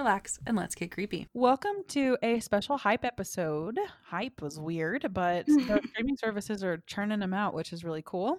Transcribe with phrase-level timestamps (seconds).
[0.00, 1.26] relax, and let's get creepy.
[1.34, 3.78] Welcome to a special hype episode.
[4.06, 8.38] Hype was weird, but the streaming services are churning them out, which is really cool.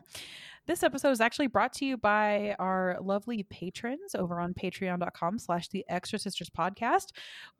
[0.66, 5.68] This episode is actually brought to you by our lovely patrons over on patreon.com slash
[5.70, 7.10] the extra sisters podcast.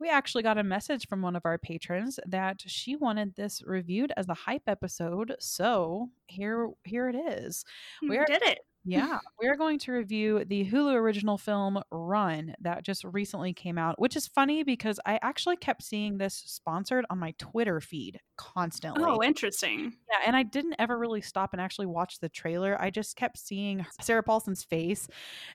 [0.00, 4.12] We actually got a message from one of our patrons that she wanted this reviewed
[4.16, 5.36] as a hype episode.
[5.38, 7.64] So here here it is.
[8.02, 8.58] We Where- did it.
[8.84, 14.00] Yeah, we're going to review the Hulu original film Run that just recently came out,
[14.00, 18.28] which is funny because I actually kept seeing this sponsored on my Twitter feed oh,
[18.36, 19.04] constantly.
[19.04, 19.94] Oh, interesting.
[20.10, 22.76] yeah, and I didn't ever really stop and actually watch the trailer.
[22.80, 25.08] I just kept seeing Sarah Paulson's face,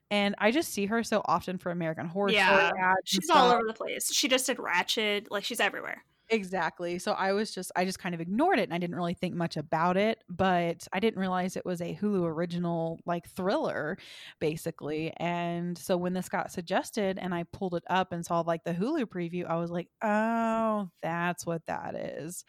[0.09, 2.71] and I just see her so often for American Horror Yeah,
[3.03, 4.13] She's all over the place.
[4.13, 5.27] She just did Ratched.
[5.29, 6.03] Like she's everywhere.
[6.29, 6.99] Exactly.
[6.99, 9.33] So I was just I just kind of ignored it and I didn't really think
[9.33, 13.97] much about it, but I didn't realize it was a Hulu original like thriller
[14.41, 15.13] basically.
[15.17, 18.73] And so when this got suggested and I pulled it up and saw like the
[18.73, 22.43] Hulu preview, I was like, "Oh, that's what that is."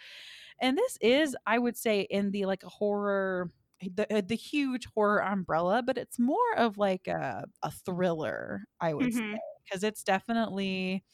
[0.61, 4.87] And this is I would say in the like a horror the uh, the huge
[4.87, 9.15] horror umbrella, but it's more of like a a thriller, I would Mhm.
[9.15, 11.05] say, because it's definitely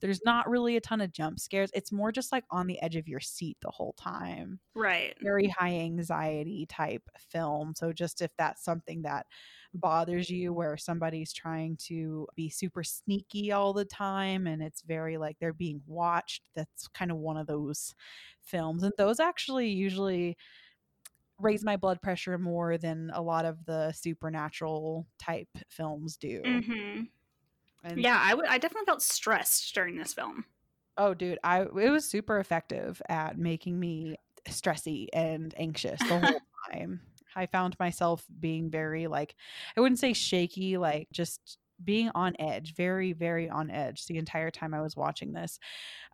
[0.00, 1.70] there's not really a ton of jump scares.
[1.74, 4.60] It's more just like on the edge of your seat the whole time.
[4.74, 5.16] Right.
[5.22, 7.74] Very high anxiety type film.
[7.76, 9.26] So just if that's something that
[9.72, 15.18] bothers you where somebody's trying to be super sneaky all the time and it's very
[15.18, 17.94] like they're being watched, that's kind of one of those
[18.42, 18.82] films.
[18.82, 20.36] And those actually usually
[21.38, 26.64] raise my blood pressure more than a lot of the supernatural type films do.
[26.70, 27.06] hmm
[27.84, 28.46] And Yeah, I would.
[28.46, 30.46] I definitely felt stressed during this film.
[30.96, 34.16] Oh, dude, I it was super effective at making me
[34.48, 36.42] stressy and anxious the whole
[36.72, 37.00] time.
[37.34, 39.34] I found myself being very like
[39.76, 44.50] I wouldn't say shaky, like just being on edge, very very on edge the entire
[44.50, 45.58] time I was watching this.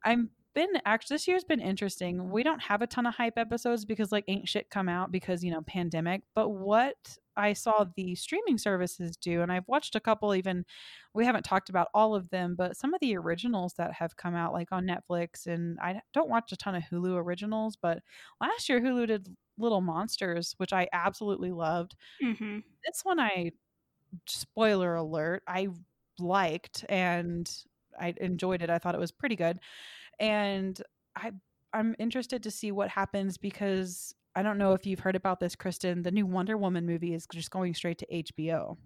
[0.04, 2.30] I'm been actually this year's been interesting.
[2.30, 5.44] We don't have a ton of hype episodes because like ain't shit come out because
[5.44, 6.22] you know pandemic.
[6.34, 10.64] But what I saw the streaming services do, and I've watched a couple even
[11.14, 14.34] we haven't talked about all of them, but some of the originals that have come
[14.34, 18.02] out, like on Netflix, and I don't watch a ton of Hulu originals, but
[18.40, 21.96] last year Hulu did Little Monsters, which I absolutely loved.
[22.20, 23.52] hmm This one, I
[24.26, 25.68] spoiler alert, I
[26.18, 27.50] liked and
[28.00, 28.70] I enjoyed it.
[28.70, 29.60] I thought it was pretty good,
[30.20, 30.80] and
[31.16, 31.32] I
[31.72, 35.56] I'm interested to see what happens because I don't know if you've heard about this,
[35.56, 36.02] Kristin.
[36.02, 38.76] The new Wonder Woman movie is just going straight to HBO.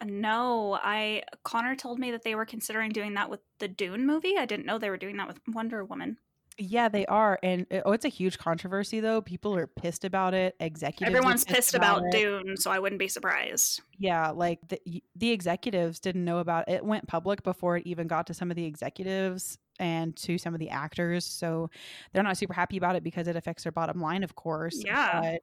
[0.00, 4.06] Uh, no, I Connor told me that they were considering doing that with the Dune
[4.06, 4.36] movie.
[4.38, 6.18] I didn't know they were doing that with Wonder Woman.
[6.60, 9.20] Yeah, they are, and it- oh, it's a huge controversy though.
[9.22, 10.56] People are pissed about it.
[10.58, 12.10] Executives, Everyone's pissed about, it.
[12.12, 13.80] Dune, so I wouldn't be surprised.
[13.96, 16.74] Yeah, like the the executives didn't know about it.
[16.74, 20.54] It went public before it even got to some of the executives and to some
[20.54, 21.24] of the actors.
[21.24, 21.70] So
[22.12, 24.82] they're not super happy about it because it affects their bottom line, of course.
[24.84, 25.20] Yeah.
[25.20, 25.42] But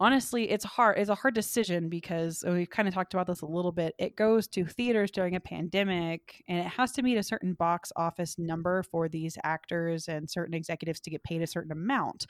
[0.00, 0.98] honestly, it's hard.
[0.98, 3.94] It's a hard decision because oh, we've kind of talked about this a little bit.
[3.98, 7.92] It goes to theaters during a pandemic and it has to meet a certain box
[7.96, 12.26] office number for these actors and certain executives to get paid a certain amount.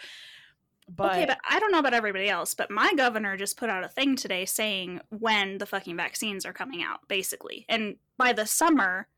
[0.87, 3.85] But, okay, but I don't know about everybody else, but my governor just put out
[3.85, 7.65] a thing today saying when the fucking vaccines are coming out, basically.
[7.71, 9.09] And by the summer,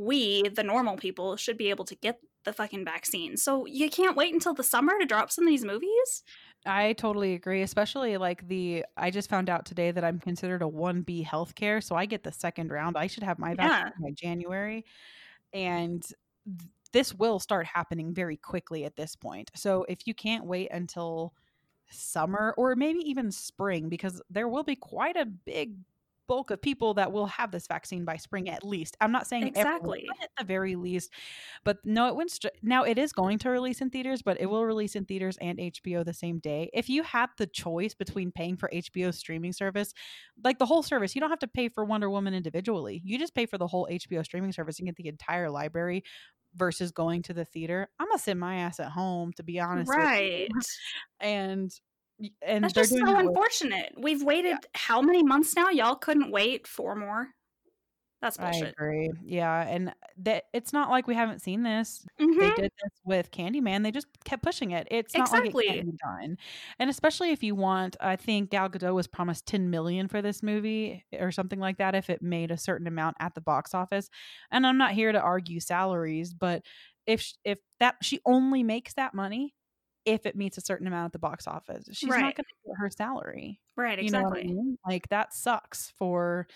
[0.00, 3.36] we, the normal people, should be able to get the fucking vaccine.
[3.36, 6.22] So you can't wait until the summer to drop some of these movies?
[6.64, 10.66] I totally agree, especially like the I just found out today that I'm considered a
[10.66, 12.96] 1B healthcare, so I get the second round.
[12.96, 14.84] I should have my vaccine by January.
[15.52, 19.50] And th- this will start happening very quickly at this point.
[19.54, 21.34] So if you can't wait until
[21.90, 25.74] summer or maybe even spring because there will be quite a big
[26.30, 28.96] bulk of people that will have this vaccine by spring at least.
[29.00, 30.04] I'm not saying Exactly.
[30.06, 31.10] but at the very least.
[31.64, 34.46] But no, it went str- now it is going to release in theaters, but it
[34.46, 36.70] will release in theaters and HBO the same day.
[36.72, 39.92] If you had the choice between paying for HBO streaming service,
[40.44, 43.02] like the whole service, you don't have to pay for Wonder Woman individually.
[43.04, 46.04] You just pay for the whole HBO streaming service and get the entire library
[46.54, 47.88] versus going to the theater.
[47.98, 49.88] I'm gonna sit my ass at home to be honest.
[49.88, 50.04] with you.
[50.04, 50.48] Right.
[51.20, 51.70] And
[52.42, 53.94] and That's just so unfortunate.
[53.96, 55.68] We've waited how many months now?
[55.70, 57.28] Y'all couldn't wait four more?
[58.20, 58.64] That's bullshit.
[58.78, 59.10] I agree.
[59.24, 62.04] Yeah, and that it's not like we haven't seen this.
[62.18, 62.56] They Mhm.
[62.56, 63.82] did this with Candyman.
[63.82, 64.86] They just kept pushing it.
[64.90, 66.36] It's not like it can't be done.
[66.78, 70.42] And especially if you want, I think Gal Gadot was promised 10 million for this
[70.42, 74.10] movie or something like that if it made a certain amount at the box office.
[74.50, 76.62] And I'm not here to argue salaries, but
[77.06, 79.54] if if that she only makes that money
[80.04, 81.84] if it meets a certain amount at the box office.
[81.92, 83.60] She's not going to get her salary.
[83.76, 84.54] Right, You know what I exactly.
[84.54, 84.78] mean?
[84.86, 86.46] Like that sucks for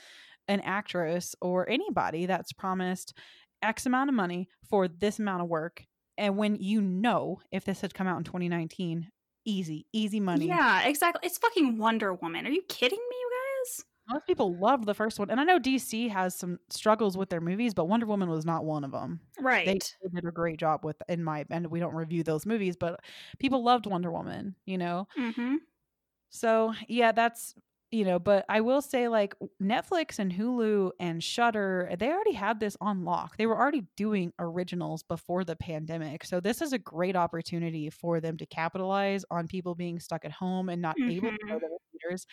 [0.48, 3.16] an actress or anybody that's promised
[3.62, 5.84] X amount of money for this amount of work.
[6.16, 9.08] And when you know if this had come out in 2019,
[9.44, 10.46] easy, easy money.
[10.46, 11.20] Yeah, exactly.
[11.24, 12.46] It's fucking Wonder Woman.
[12.46, 13.84] Are you kidding me, you guys?
[14.08, 15.30] Most people loved the first one.
[15.30, 18.64] And I know DC has some struggles with their movies, but Wonder Woman was not
[18.64, 19.20] one of them.
[19.40, 19.66] Right.
[19.66, 19.78] They
[20.14, 23.00] did a great job with, in my, and we don't review those movies, but
[23.38, 25.08] people loved Wonder Woman, you know?
[25.18, 25.56] mm-hmm.
[26.30, 27.54] So yeah, that's
[27.90, 32.58] you know, but I will say like Netflix and Hulu and Shudder, they already had
[32.58, 33.36] this on lock.
[33.36, 36.24] They were already doing originals before the pandemic.
[36.24, 40.32] So this is a great opportunity for them to capitalize on people being stuck at
[40.32, 41.60] home and not able to go Mhm.
[41.60, 42.26] to the theaters.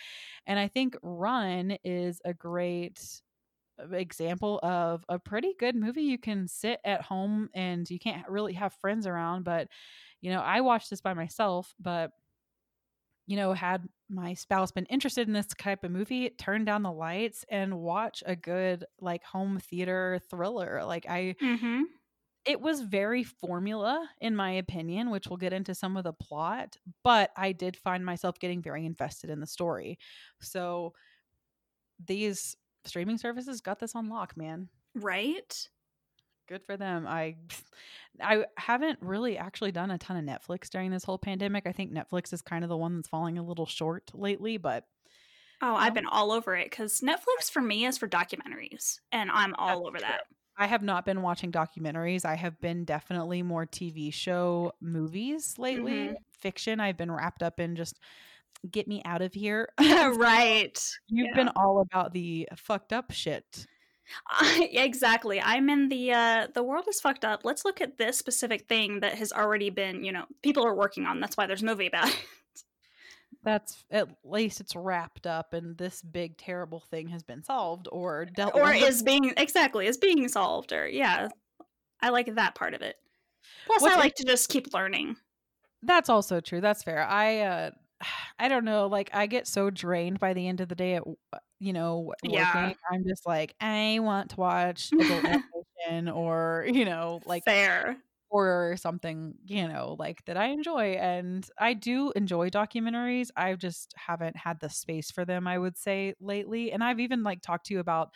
[0.48, 3.22] And I think Run is a great
[3.80, 8.28] uh, example of a pretty good movie you can sit at home and you can't
[8.30, 9.68] really have friends around but
[10.22, 12.12] you know i watched this by myself but
[13.32, 16.92] you know, had my spouse been interested in this type of movie, turn down the
[16.92, 20.84] lights and watch a good like home theater thriller.
[20.86, 21.84] Like I Mm-hmm.
[22.46, 26.76] it was very formula in my opinion, which we'll get into some of the plot,
[27.04, 30.00] but I did find myself getting very invested in the story.
[30.42, 30.94] So
[32.06, 32.56] these
[32.86, 34.70] streaming services got this on lock, man.
[34.96, 35.70] Right?
[36.52, 37.08] Good for them.
[37.08, 37.38] I
[38.22, 41.66] I haven't really actually done a ton of Netflix during this whole pandemic.
[41.66, 44.84] I think Netflix is kind of the one that's falling a little short lately, but
[45.62, 49.54] Oh, I've been all over it because Netflix for me is for documentaries, and I'm
[49.56, 50.08] all over true.
[50.08, 50.24] that.
[50.58, 52.26] I have not been watching documentaries.
[52.26, 56.10] I have been definitely more TV show movies lately.
[56.10, 56.16] Mhm.
[56.32, 58.00] Fiction, I've been wrapped up in just
[58.72, 59.70] get me out of here.
[60.18, 60.78] right.
[61.08, 61.36] You've Yeah.
[61.36, 63.68] been all about the fucked up shit.
[64.28, 65.42] I, exactly.
[65.42, 67.42] I'm in the uh the world is fucked up.
[67.44, 71.06] Let's look at this specific thing that has already been, you know, people are working
[71.06, 71.20] on.
[71.20, 72.26] That's why there's a movie about it.
[73.44, 78.26] That's at least it's wrapped up and this big terrible thing has been solved or
[78.26, 78.84] dealt or with.
[78.84, 81.30] is being exactly is being solved or yeah.
[82.02, 82.98] I like that part of it.
[83.66, 85.16] Plus What's I like to just keep learning.
[85.84, 86.62] That's also true.
[86.62, 87.04] That's fair.
[87.04, 87.72] I uh
[88.40, 91.04] I don't know, like I get so drained by the end of the day at
[91.34, 92.36] uh, you know, w- Yeah.
[92.36, 92.76] working.
[92.92, 94.94] I'm just like I want to watch
[96.14, 98.02] or, you know, like Fair.
[98.30, 103.30] or something, you know, like that I enjoy and I do enjoy documentaries.
[103.38, 106.72] I just haven't had the space for them, I would say lately.
[106.72, 108.14] And I've even like talked to you about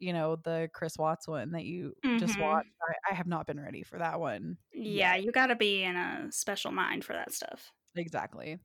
[0.00, 2.40] you know the Chris Watts one that you just Mhm.
[2.40, 2.68] watched.
[3.08, 4.58] I, I have not been ready for that one.
[4.72, 7.72] Yeah, you got to be in a special mind for that stuff.
[7.96, 8.58] Exactly.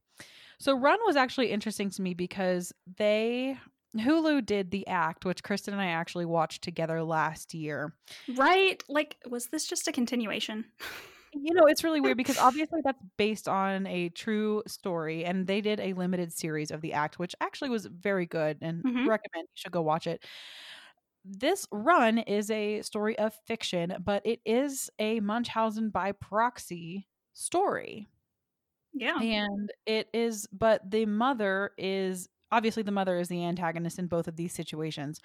[0.60, 3.58] So Run was actually interesting to me because they
[3.96, 7.94] Hulu did the act, which Kristin and I actually watched together last year.
[8.28, 8.82] Right?
[8.88, 10.66] Like was this just a continuation?
[11.32, 15.62] You know, it's really weird because obviously that's based on a true story, and they
[15.62, 19.06] did a limited series of the act, which actually was very good and Mhm.
[19.06, 20.26] recommend you should go watch it.
[21.26, 28.08] This run is a story of fiction, but it is a Munchausen by proxy story.
[28.94, 29.20] Yeah.
[29.20, 34.28] And it is, but the mother is obviously the mother is the antagonist in both
[34.28, 35.22] of these situations.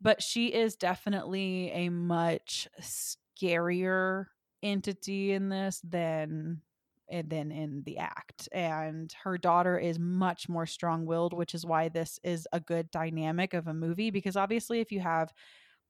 [0.00, 4.26] But she is definitely a much scarier
[4.62, 6.62] entity in this than
[7.10, 8.48] eh, than in the act.
[8.52, 13.52] And her daughter is much more strong-willed, which is why this is a good dynamic
[13.52, 15.32] of a movie because obviously if you have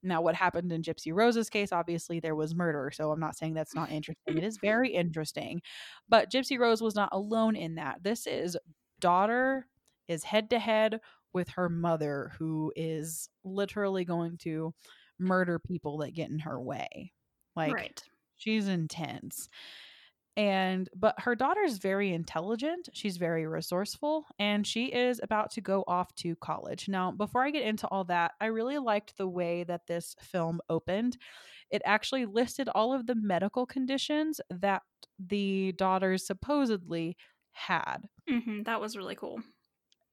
[0.03, 3.53] now what happened in Gypsy Rose's case, obviously there was murder, so I'm not saying
[3.53, 4.37] that's not interesting.
[4.37, 5.61] It is very interesting.
[6.09, 8.03] But Gypsy Rose was not alone in that.
[8.03, 8.57] This is
[8.99, 9.67] daughter
[10.07, 10.99] is head to head
[11.33, 14.73] with her mother, who is literally going to
[15.19, 17.13] murder people that get in her way.
[17.55, 18.03] Like right.
[18.37, 19.49] she's intense.
[20.37, 25.83] And but her daughter's very intelligent, she's very resourceful, and she is about to go
[25.87, 26.87] off to college.
[26.87, 30.61] Now, before I get into all that, I really liked the way that this film
[30.69, 31.17] opened.
[31.69, 34.83] It actually listed all of the medical conditions that
[35.19, 37.17] the daughters supposedly
[37.51, 38.07] had.
[38.27, 39.41] hmm That was really cool.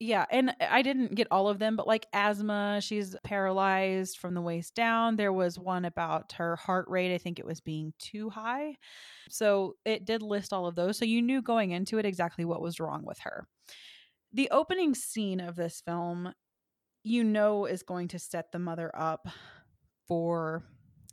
[0.01, 4.41] Yeah, and I didn't get all of them, but like asthma, she's paralyzed from the
[4.41, 5.17] waist down.
[5.17, 8.75] There was one about her heart rate, I think it was being too high.
[9.29, 10.97] So it did list all of those.
[10.97, 13.45] So you knew going into it exactly what was wrong with her.
[14.31, 16.33] The opening scene of this film
[17.03, 19.27] you know is going to set the mother up
[20.07, 20.63] for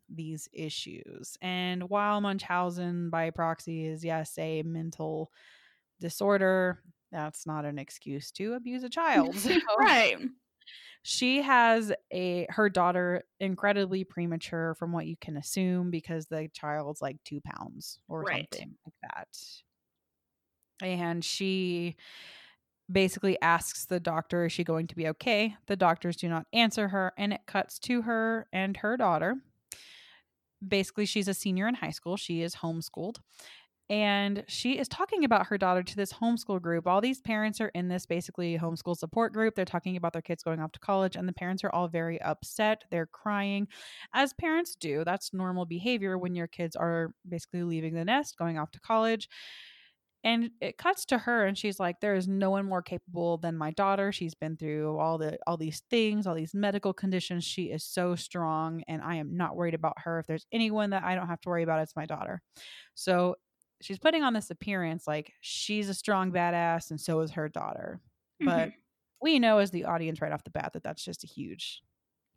[0.08, 1.36] these issues.
[1.42, 5.30] And while Munchausen by proxy is, yes, a mental
[6.00, 6.82] disorder,
[7.12, 9.36] that's not an excuse to abuse a child.
[9.38, 10.18] So right.
[11.02, 17.00] she has a her daughter incredibly premature from what you can assume because the child's
[17.00, 18.48] like two pounds or Right.
[18.52, 19.28] something like that.
[20.82, 21.96] And she
[22.90, 25.56] basically asks the doctor, is she going to be okay?
[25.66, 29.36] The doctors do not answer her, and it cuts to her and her daughter.
[30.66, 32.16] Basically, she's a senior in high school.
[32.16, 33.16] She is homeschooled.
[33.88, 36.88] And she is talking about her daughter to this homeschool group.
[36.88, 39.54] All these parents are in this basically homeschool support group.
[39.54, 42.20] They're talking about their kids going off to college, and the parents are all very
[42.20, 42.82] upset.
[42.90, 43.68] They're crying,
[44.12, 45.04] as parents do.
[45.04, 49.28] That's normal behavior when your kids are basically leaving the nest, going off to college.
[50.24, 53.56] And it cuts to her and she's like there is no one more capable than
[53.56, 54.10] my daughter.
[54.10, 57.44] She's been through all the all these things, all these medical conditions.
[57.44, 60.18] She is so strong and I am not worried about her.
[60.18, 62.42] If there's anyone that I don't have to worry about, it's my daughter.
[62.94, 63.36] So
[63.80, 68.00] she's putting on this appearance like she's a strong badass and so is her daughter.
[68.40, 68.74] But Mhm.
[69.20, 71.82] we know as the audience right off the bat that that's just a huge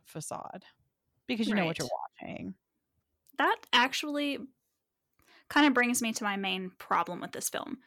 [0.06, 0.66] facade
[1.28, 1.88] because you know what you're
[2.22, 2.56] watching.
[3.38, 4.38] that actually
[5.48, 7.78] kind of brings me to my main problem with this film.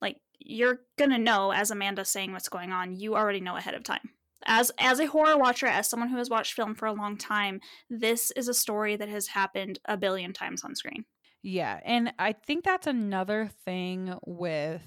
[0.00, 3.82] Like you're gonna know as Amanda's saying what's going on, you already know ahead of
[3.82, 4.10] time.
[4.44, 7.60] As as a horror watcher, as someone who has watched film for a long time,
[7.90, 11.04] this is a story that has happened a billion times on screen.
[11.42, 14.82] Yeah, and I think that's another thing with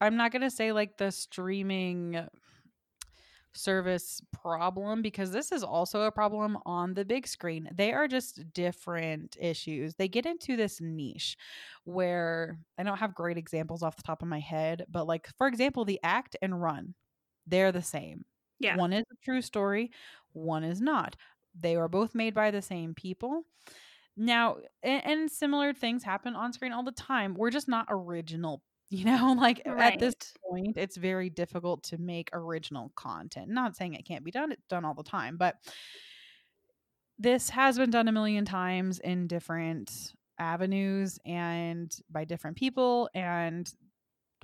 [0.00, 2.26] I'm not going to say like the streaming
[3.52, 7.68] service problem because this is also a problem on the big screen.
[7.74, 9.94] They are just different issues.
[9.94, 11.36] They get into this niche
[11.84, 15.48] where I don't have great examples off the top of my head, but like for
[15.48, 16.94] example, the act and run,
[17.46, 18.24] they're the same.
[18.60, 18.76] Yeah.
[18.76, 19.90] One is a true story,
[20.32, 21.16] one is not.
[21.58, 23.42] They are both made by the same people.
[24.16, 27.34] Now, and, and similar things happen on screen all the time.
[27.34, 29.34] We're just not original, you know?
[29.38, 30.14] Like at this
[30.48, 33.48] point, it's very difficult to make original content.
[33.48, 35.56] Not saying it can't be done, it's done all the time, but
[37.18, 43.74] this has been done a million times in different avenues and by different people and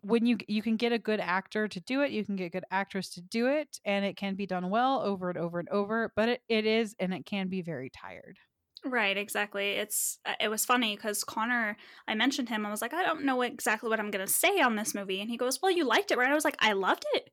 [0.03, 2.51] when you you can get a good actor to do it you can get a
[2.51, 5.69] good actress to do it and it can be done well over and over and
[5.71, 8.39] over but it, it is and it can be very tired
[8.87, 9.73] Right, exactly.
[9.73, 11.77] It's uh, it was funny because Connor,
[12.07, 12.65] I mentioned him.
[12.65, 15.29] I was like, I don't know exactly what I'm gonna say on this movie, and
[15.29, 17.31] he goes, "Well, you liked it, right?" I was like, "I loved it,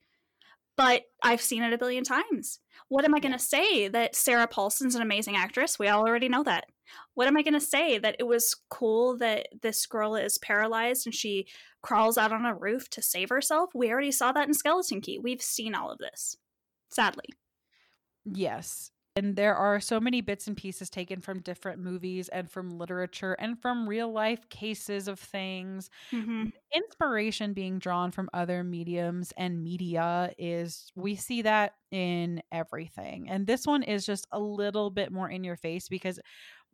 [0.75, 2.59] but I've seen it a billion times.
[2.89, 5.77] What am I gonna say that Sarah Paulson's an amazing actress?
[5.77, 6.65] We all already know that.
[7.13, 11.13] What am I gonna say that it was cool that this girl is paralyzed and
[11.13, 11.47] she
[11.83, 13.69] crawls out on a roof to save herself?
[13.75, 15.19] We already saw that in Skeleton Key.
[15.19, 16.37] We've seen all of this,
[16.89, 17.25] sadly.
[18.25, 18.92] Yes.
[19.15, 23.33] And there are so many bits and pieces taken from different movies and from literature
[23.33, 25.89] and from real life cases of things.
[26.11, 33.29] hmm Inspiration being drawn from other mediums and media is, we see that in everything.
[33.29, 36.19] And this one is just a little bit more in your face because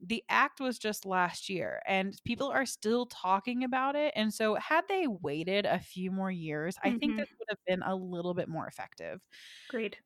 [0.01, 4.13] the act was just last year and people are still talking about it.
[4.15, 7.17] And so, had they waited a few more years, I think Mhm.
[7.17, 9.21] this would have been a little bit more effective
[9.69, 9.99] Agreed.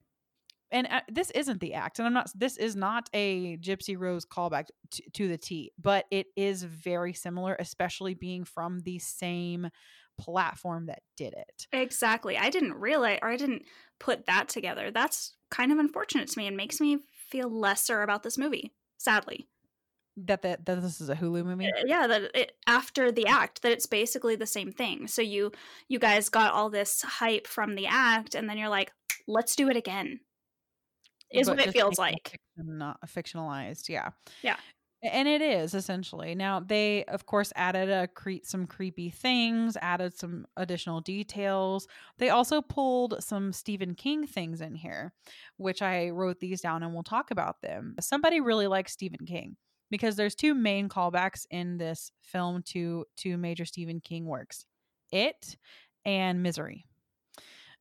[0.74, 4.26] And uh, this isn't the act and i'm not this is not a gypsy rose
[4.26, 9.70] callback to, to the t but it is very similar especially being from the same
[10.20, 12.38] platform that did it Exactly.
[12.38, 13.64] I didn't realize, or I didn't
[14.00, 14.92] put that together.
[14.92, 17.00] That's kind of unfortunate to me and makes me
[17.30, 19.48] feel lesser about this movie, sadly.
[20.18, 23.64] that that, that this is a hulu movie Uh, Yeah, that it, after the act,
[23.64, 25.08] that it's basically the same thing.
[25.08, 25.52] So you
[25.88, 28.92] you guys got all this hype from the act, and then you're like,
[29.28, 30.20] let's do it again.
[31.34, 32.40] Is what it feels like.
[32.58, 34.10] not fictionalized yeah.
[34.42, 34.58] Yeah.
[35.02, 36.34] And it is essentially.
[36.34, 41.88] Now they of course added a cre- some creepy things added some additional details.
[42.20, 45.14] They also pulled some stephen king things in here
[45.58, 47.96] which i wrote these down and we'll talk about them.
[48.00, 49.58] Somebody really likes stephen king
[49.92, 54.66] because there's two main callbacks in this film to two major stephen king works
[55.12, 55.58] it
[56.06, 56.86] and misery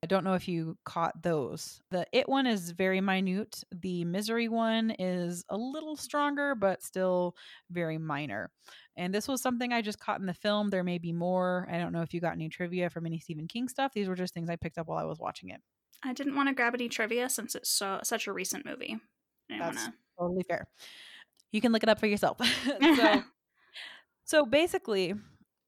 [0.03, 1.81] I don't know if you caught those.
[1.91, 3.63] The It one is very minute.
[3.71, 7.37] The Misery one is a little stronger, but still
[7.71, 8.51] very minor.
[8.97, 10.71] And this was something I just caught in the film.
[10.71, 11.69] There may be more.
[11.71, 13.93] I don't know if you got any trivia from any Stephen King stuff.
[13.95, 15.61] These were just things I picked up while I was watching it.
[16.03, 18.99] I didn't want to grab any trivia since it's so such a recent movie.
[19.49, 20.67] That's want totally fair.
[21.53, 22.39] You can look it up for yourself.
[22.81, 23.23] so,
[24.25, 25.15] so basically,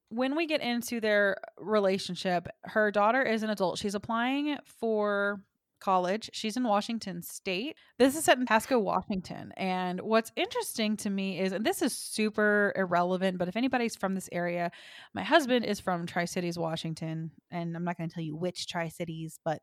[0.09, 3.79] when we get into their relationship, her daughter is an adult.
[3.79, 5.41] She's applying for
[5.81, 6.31] college.
[6.33, 7.77] She's in Washington State.
[7.99, 9.53] This is set in Pasco, Washington.
[9.57, 14.15] And what's interesting to me is, and this is super irrelevant, but if anybody's from
[14.15, 14.71] this area,
[15.13, 17.33] my husband is from Tri Cities, Washington.
[17.51, 19.61] And I'm not going to tell you which Tri Cities, but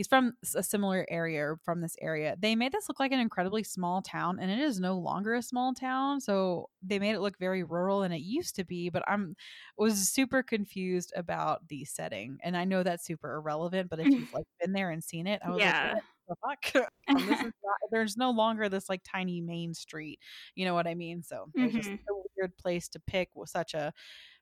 [0.00, 2.34] he's from a similar area from this area.
[2.40, 5.42] They made this look like an incredibly small town, and it is no longer a
[5.42, 6.20] small town.
[6.22, 8.88] So they made it look very rural, and it used to be.
[8.88, 9.36] But I'm
[9.76, 13.90] was super confused about the setting, and I know that's super irrelevant.
[13.90, 15.92] But if you've like been there and seen it, I was Yeah.
[15.92, 16.86] like, what the fuck?
[17.16, 20.20] Um, this is not, there's no longer this like tiny main street.
[20.54, 21.24] You know what I mean?
[21.24, 23.92] So it's just a weird place to pick with such a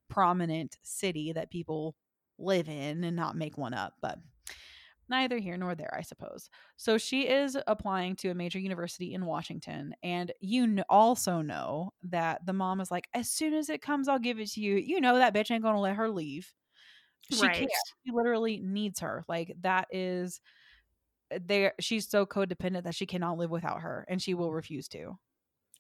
[0.09, 1.97] prominent city that people
[2.39, 3.95] live in and not make one up.
[4.01, 4.19] But
[5.09, 6.49] neither here nor there, I suppose.
[6.77, 9.95] So she is applying to a major university in Washington.
[10.03, 14.09] And you kn- also know that the mom is like, as soon as it comes,
[14.09, 14.77] I'll give it to you.
[14.77, 16.53] You know, that bitch ain't going to let her leave.
[17.31, 17.57] She right.
[17.57, 17.71] can't.
[18.07, 19.25] She literally needs her.
[19.29, 20.41] Like, that is.
[21.31, 24.89] Eh, there, she's so codependent that she cannot live without her, and she will refuse
[24.89, 25.19] to.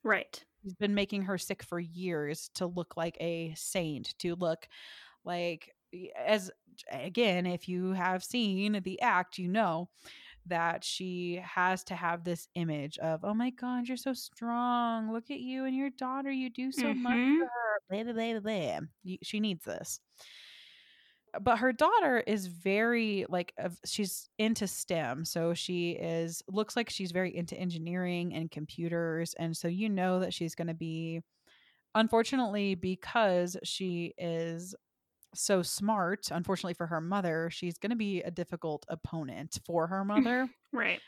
[0.04, 0.44] Right.
[0.62, 4.68] He's been making her sick for years to look like a saint, to look
[5.24, 5.74] like
[6.16, 6.50] as
[6.90, 9.88] again, if you have seen the act, you know
[10.46, 15.12] that she has to have this image of, oh my God, you're so strong.
[15.12, 16.30] Look at you and your daughter.
[16.30, 17.38] You do so much Mhm.
[17.88, 19.16] Blah, blah, blah, blah, blah.
[19.22, 20.00] She needs this.
[21.42, 23.52] But her daughter is very like
[23.84, 29.54] she's into STEM, so she is looks like she's very into engineering and computers, and
[29.54, 31.20] so you know that she's going to be
[31.94, 34.74] unfortunately because she is
[35.34, 40.04] so smart unfortunately for her mother she's going to be a difficult opponent for her
[40.04, 41.00] mother Right.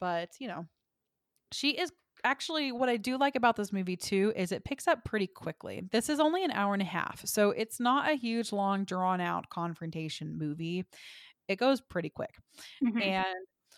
[0.00, 0.66] but you know
[1.52, 1.92] she is
[2.24, 5.82] actually what i do like about this movie too is it picks up pretty quickly
[5.92, 9.20] this is only an hour and a half so it's not a huge long drawn
[9.20, 10.84] out confrontation movie
[11.48, 12.34] it goes pretty quick
[12.84, 13.02] Mhm.
[13.02, 13.26] and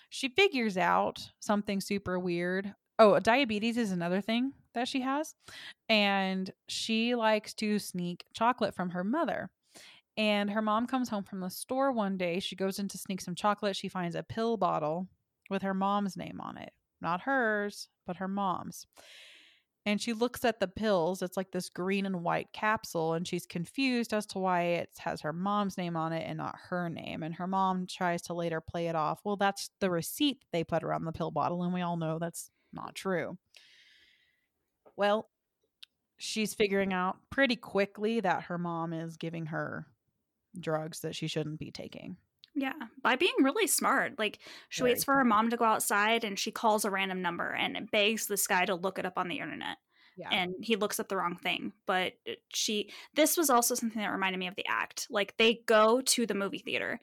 [0.08, 2.74] she figures out something super weird.
[3.00, 5.34] Oh, diabetes is another thing that she has.
[5.88, 9.48] And she likes to sneak chocolate from her mother.
[10.18, 12.40] And her mom comes home from the store one day.
[12.40, 13.74] She goes in to sneak some chocolate.
[13.74, 15.08] She finds a pill bottle
[15.48, 16.72] with her mom's name on it.
[17.00, 18.86] Not hers, but her mom's.
[19.86, 21.22] And she looks at the pills.
[21.22, 25.22] It's like this green and white capsule, and she's confused as to why it has
[25.22, 27.22] her mom's name on it and not her name.
[27.22, 29.20] And her mom tries to later play it off.
[29.24, 32.50] Well, that's the receipt they put around the pill bottle, and we all know that's
[32.72, 33.38] not true.
[34.96, 35.28] Well,
[36.18, 39.86] she's figuring out pretty quickly that her mom is giving her
[40.58, 42.16] drugs that she shouldn't be taking.
[42.54, 44.18] Yeah, by being really smart.
[44.18, 47.22] Like she Very waits for her mom to go outside and she calls a random
[47.22, 49.78] number and begs this guy to look it up on the internet.
[50.16, 50.28] Yeah.
[50.30, 51.72] And he looks up the wrong thing.
[51.86, 55.06] But uh, she this was also something that reminded me of the act.
[55.08, 57.00] Like they go to the movie theater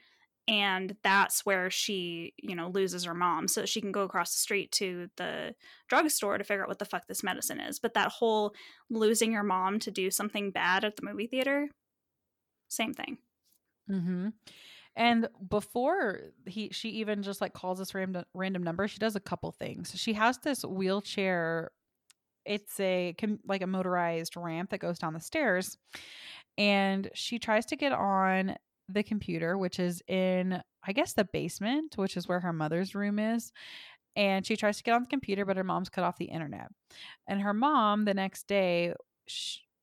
[0.47, 4.39] and that's where she, you know, loses her mom so she can go across the
[4.39, 5.53] street to the
[5.89, 7.79] drugstore to figure out what the fuck this medicine is.
[7.79, 8.53] But that whole
[8.89, 11.67] losing your mom to do something bad at the movie theater,
[12.69, 13.17] same thing.
[13.91, 14.29] Mm-hmm.
[14.95, 18.87] And before he, she even just like calls this random random number.
[18.87, 19.93] She does a couple things.
[19.95, 21.71] She has this wheelchair.
[22.45, 23.13] It's a
[23.45, 25.77] like a motorized ramp that goes down the stairs,
[26.57, 28.55] and she tries to get on
[28.89, 33.19] the computer, which is in I guess the basement, which is where her mother's room
[33.19, 33.51] is.
[34.15, 36.69] And she tries to get on the computer, but her mom's cut off the internet.
[37.27, 38.93] And her mom the next day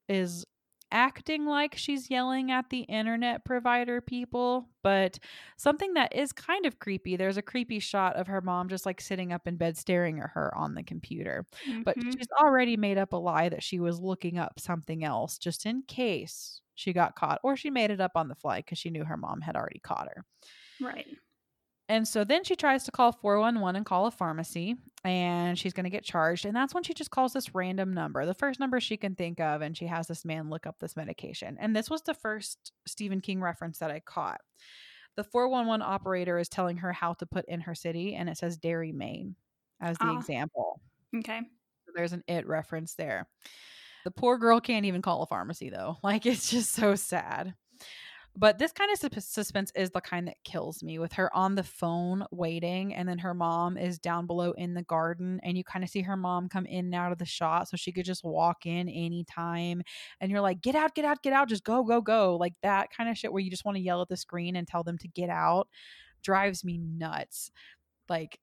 [0.09, 0.45] is
[0.93, 5.19] acting like she's yelling at the internet provider people, but
[5.57, 7.17] something that is kind of creepy.
[7.17, 10.31] There's a creepy shot of her mom just like sitting up in bed staring at
[10.31, 11.47] her on the computer.
[11.85, 12.15] But Mhm.
[12.17, 15.83] she's already made up a lie that she was looking up something else just in
[15.83, 19.05] case she got caught, or she made it up on the fly because she knew
[19.05, 20.25] her mom had already caught her.
[20.81, 21.19] right.
[21.89, 25.85] And so then she tries to call 411 and call a pharmacy, and she's going
[25.85, 26.47] to get charged.
[26.47, 29.39] And that's when she just calls this random number, the first number she can think
[29.39, 31.59] of, and she has this man look up this medication.
[31.61, 34.41] And this was the first Stephen King reference that I caught.
[35.17, 38.57] The 411 operator is telling her how to put in her city, and it says
[38.57, 39.37] Derry, Maine
[39.81, 40.17] as the Ah.
[40.19, 40.81] example.
[41.15, 41.41] Okay.
[41.87, 43.29] So there's an it reference there.
[44.05, 45.99] The poor girl can't even call a pharmacy though.
[46.03, 47.55] Like it's just so sad.
[48.37, 51.55] But this kind of sus- suspense is the kind that kills me with her on
[51.55, 55.63] the phone waiting and then her mom is down below in the garden and you
[55.63, 58.05] kind of see her mom come in and out of the shot so she could
[58.05, 59.83] just walk in anytime
[60.21, 62.89] and you're like get out get out get out just go go go like that
[62.91, 64.99] kind of shit where you just want to yell at the screen and tell them
[64.99, 65.69] to get out
[66.25, 67.53] drives me nuts
[68.09, 68.41] like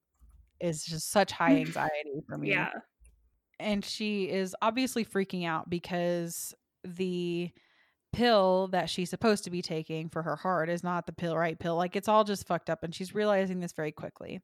[0.62, 2.70] is just such high anxiety for me Yeah.
[3.60, 6.54] and she is obviously freaking out because
[6.86, 7.52] the
[8.14, 11.60] pill that she's supposed to be taking for her heart is not the pill right
[11.60, 14.42] pill like it's all just fucked up and she's realizing this very quickly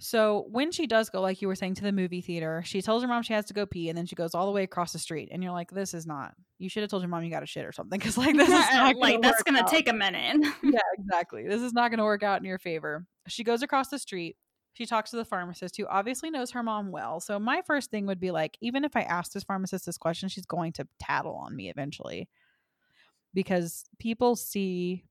[0.00, 3.02] so when she does go like you were saying to the movie theater she tells
[3.02, 4.92] her mom she has to go pee and then she goes all the way across
[4.92, 7.30] the street and you're like this is not you should have told your mom you
[7.30, 9.68] got a shit or something because like this is not like gonna that's gonna out.
[9.68, 10.36] take a minute.
[10.62, 13.98] yeah exactly this is not to work out in your favor she goes across the
[13.98, 14.36] street
[14.78, 17.20] she talks to the pharmacist who obviously knows her mom well.
[17.20, 20.28] So my first thing would be like even if i asked this pharmacist this question
[20.28, 22.28] she's going to tattle on me eventually.
[23.34, 25.04] Because people see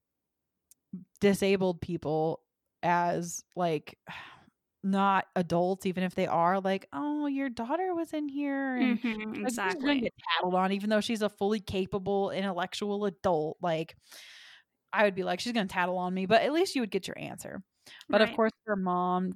[1.19, 2.41] disabled people
[2.83, 3.97] as like
[4.83, 9.35] not adults even if they are like oh your daughter was in here and Mhm,
[9.43, 10.01] like, she's gonna exactly.
[10.01, 13.97] get tattled on even though she's a fully capable intellectual adult like
[14.93, 17.07] i would be like she's gonna tattle on me but at least you would get
[17.07, 17.63] your answer.
[18.11, 19.33] But of course her mom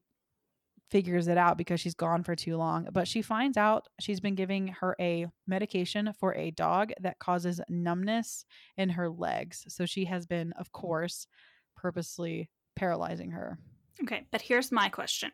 [0.92, 4.36] figures it out because she's gone for too long but she finds out she's been
[4.36, 8.46] giving her a medication for a dog that causes numbness
[8.78, 10.74] in her legs so she has been of mm.
[10.74, 11.28] course
[11.76, 13.58] purposely paralyzing her
[14.04, 15.32] Okay, but here's my question.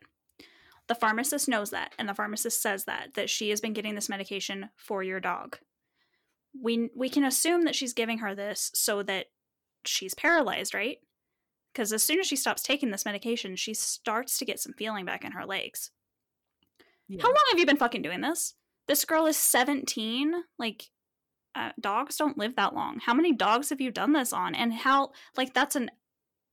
[0.88, 4.10] The pharmacist knows that, and the pharmacist says that that she has been getting this
[4.10, 5.58] medication for your dog.
[6.60, 9.28] We we can assume that she's giving her this so that
[9.86, 10.98] she's paralyzed, right?
[11.78, 15.06] Because as soon as she stops taking this medication, she starts to get some feeling
[15.06, 15.92] back in her legs.
[17.08, 17.22] yeah.
[17.22, 18.56] How long have you been fucking doing this?
[18.88, 20.34] This girl is 17.
[20.58, 20.90] Like,
[21.54, 23.00] uh, dogs don't live that long.
[23.06, 24.56] How many dogs have you done this on?
[24.56, 25.92] And how, like, that's an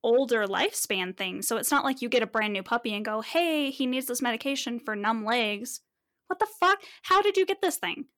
[0.02, 1.40] older lifespan thing.
[1.40, 4.04] So it's not like you get a brand new puppy and go, hey, he needs
[4.04, 5.80] this medication for numb legs.
[6.26, 6.82] What the fuck?
[7.04, 8.08] How did you get this thing?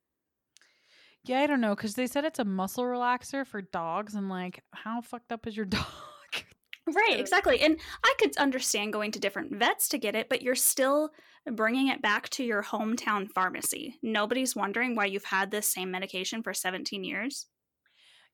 [1.23, 4.65] Yeah, I don't know because they said it's a muscle relaxer for dogs, and like,
[4.73, 5.85] how fucked up is your dog?
[6.89, 7.61] Right, exactly.
[7.61, 11.11] And I could understand going to different vets to get it, but you're still
[11.45, 13.99] bringing it back to your hometown pharmacy.
[14.03, 17.47] Nobody's wondering why you've had this same medication for 17 years.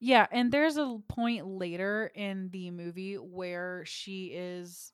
[0.00, 4.92] yeah, and there's a point later in the movie where she is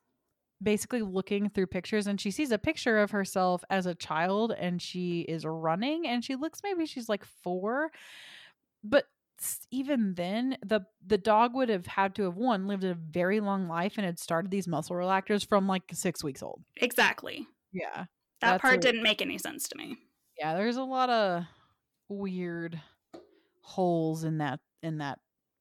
[0.63, 4.83] basically looking through pictures and she sees a picture of herself as a child and
[4.83, 7.91] she is running and she looks maybe she's like 4
[8.85, 9.07] but
[9.71, 13.69] even then the the dog would have had to have one lived a very long
[13.69, 17.47] life and had started these muscle relaxers from like 6 weeks old Exactly.
[17.73, 18.05] yeah
[18.41, 19.97] That part a- didn't make any sense to me.
[20.39, 21.45] yeah there's a lot of
[22.09, 22.81] weird
[23.63, 25.19] holes in that in that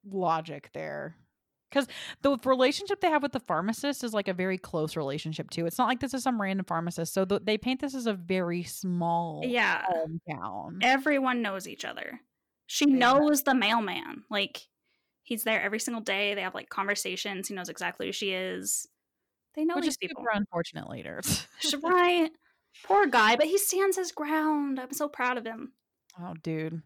[0.09, 1.15] logic there
[1.69, 1.87] because
[2.21, 5.77] the relationship they have with the pharmacist is like a very close relationship too it's
[5.77, 8.63] not like this is some random pharmacist so th- they paint this as a very
[8.63, 9.83] small Yeah.
[9.91, 12.21] hometown Everyone knows each other.
[12.67, 12.95] She Yeah.
[12.97, 14.23] knows the mailman.
[14.29, 14.61] Like,
[15.23, 16.35] he's there every single day.
[16.35, 17.47] They have like conversations.
[17.47, 18.87] He knows exactly who she is.
[19.55, 20.21] They know which these is people.
[20.21, 21.21] super unfortunate later
[21.83, 22.29] right.
[22.83, 24.79] Poor guy, but he stands his ground.
[24.79, 25.73] I'm so proud of him.
[26.19, 26.81] Oh, dude.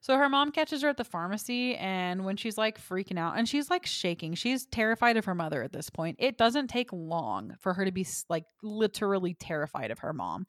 [0.00, 3.48] So her mom catches her at the pharmacy, and when she's like freaking out, and
[3.48, 6.16] she's like shaking, she's terrified of her mother at this point.
[6.18, 10.46] It doesn't take long for her to be like literally terrified of her mom.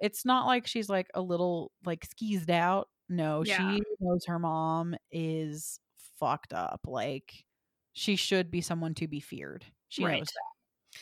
[0.00, 2.88] It's not like she's like a little like skeezed out.
[3.08, 3.56] No, Yeah.
[3.76, 5.78] she knows her mom is
[6.18, 6.80] fucked up.
[6.86, 7.44] Like
[7.92, 9.64] she should be someone to be feared.
[9.88, 10.18] She Right.
[10.18, 11.00] knows that.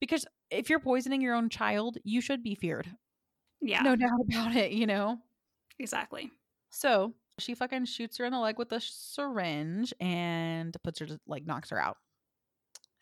[0.00, 2.88] Because if you're poisoning your own child, you should be feared.
[3.60, 5.18] Yeah, No doubt about it, you know?
[5.80, 6.30] exactly.
[6.70, 11.20] So she fucking shoots her in the leg with a syringe and puts her to
[11.26, 11.96] like knocks her out.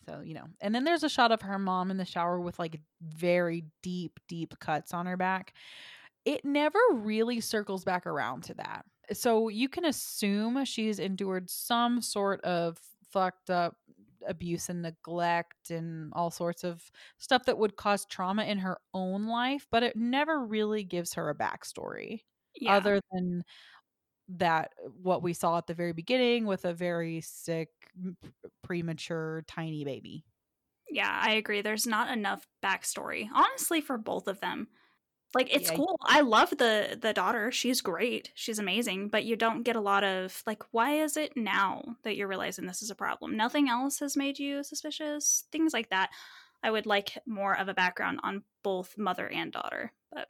[0.06, 2.58] So, you know, and then there's a shot of her mom in the shower with
[2.58, 5.52] like very deep, deep cuts on her back.
[6.26, 8.86] It never really circles back around to that.
[9.12, 12.78] So you can assume she's endured some sort of
[13.10, 13.76] fucked up
[14.26, 19.26] abuse and neglect and all sorts of stuff that would cause trauma in her own
[19.26, 22.22] life, but it never really gives her a backstory
[22.60, 22.86] Yeah.
[22.86, 23.44] other than
[24.28, 27.70] that uh, what we saw at the very beginning with a very sick
[28.62, 30.24] premature tiny baby
[30.88, 31.62] Yeah, I agree.
[31.62, 34.68] There's not enough backstory, honestly, for both of them.
[35.36, 35.76] Like it's Yeah.
[35.76, 35.98] cool.
[36.02, 37.52] I love the the daughter.
[37.52, 38.32] She's great.
[38.34, 39.08] She's amazing.
[39.08, 42.66] But you don't get a lot of like, why is it now that you're realizing
[42.66, 43.36] this is a problem?
[43.36, 45.44] Nothing else has made you suspicious.
[45.52, 46.10] Things like that.
[46.62, 49.92] I would like more of a background on both mother and daughter.
[50.10, 50.28] But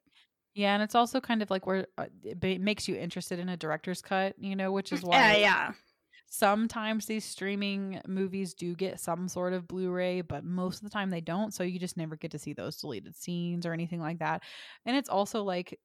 [0.54, 3.56] yeah and it's also kind of like where uh, it makes you interested in a
[3.58, 5.72] director's cut you know which is why yeah, yeah,
[6.28, 11.10] sometimes these streaming movies do get some sort of blu-ray but most of the time
[11.10, 14.18] they don't so you just never get to see those deleted scenes or anything like
[14.18, 14.42] that.
[14.84, 15.78] And it's also like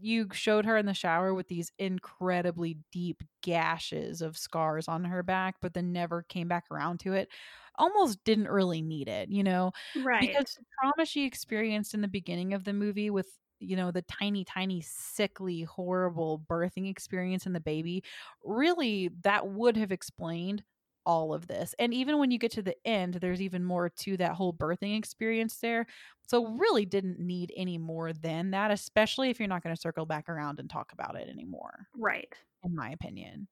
[0.00, 5.22] you showed her in the shower with these incredibly deep gashes of scars on her
[5.22, 7.28] back but then never came back around to it.
[7.76, 9.72] Almost didn't really need it you know?
[9.94, 10.20] Right.
[10.20, 13.28] because the trauma she experienced in the beginning of the movie with
[13.60, 18.02] you know, the tiny, tiny, sickly, horrible birthing experience in the baby,
[18.44, 20.64] really that would have explained
[21.06, 21.74] all of this.
[21.78, 24.98] And even when you get to the end, there's even more to that whole birthing
[24.98, 25.86] experience there.
[26.28, 30.06] So, really didn't need any more than that, especially if you're not going to circle
[30.06, 32.34] back around and talk about it anymore, Right.
[32.62, 33.48] in my opinion.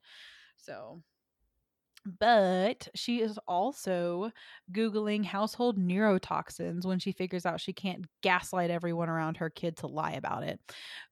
[0.57, 1.03] So,
[2.19, 4.31] but she is also
[4.73, 9.87] Googling household neurotoxins when she figures out she can't gaslight everyone around her kid to
[9.87, 10.61] lie about it.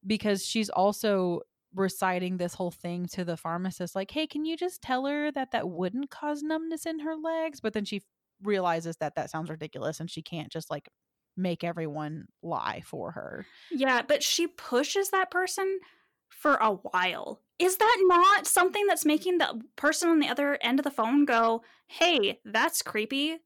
[0.07, 1.41] Because she's also
[1.75, 5.51] reciting this whole thing to the pharmacist like, hey, can you just tell her that
[5.53, 7.61] that wouldn't cause numbness in her legs?
[7.61, 8.03] But then she
[8.43, 10.89] realizes that that sounds ridiculous and she can't just like
[11.37, 13.47] make everyone lie for her.
[13.71, 15.81] Yeah, but she pushes that person
[16.29, 17.43] for a while.
[17.59, 21.25] Is that not something that's making the person on the other end of the phone
[21.25, 23.40] go, "Hey, that's creepy"?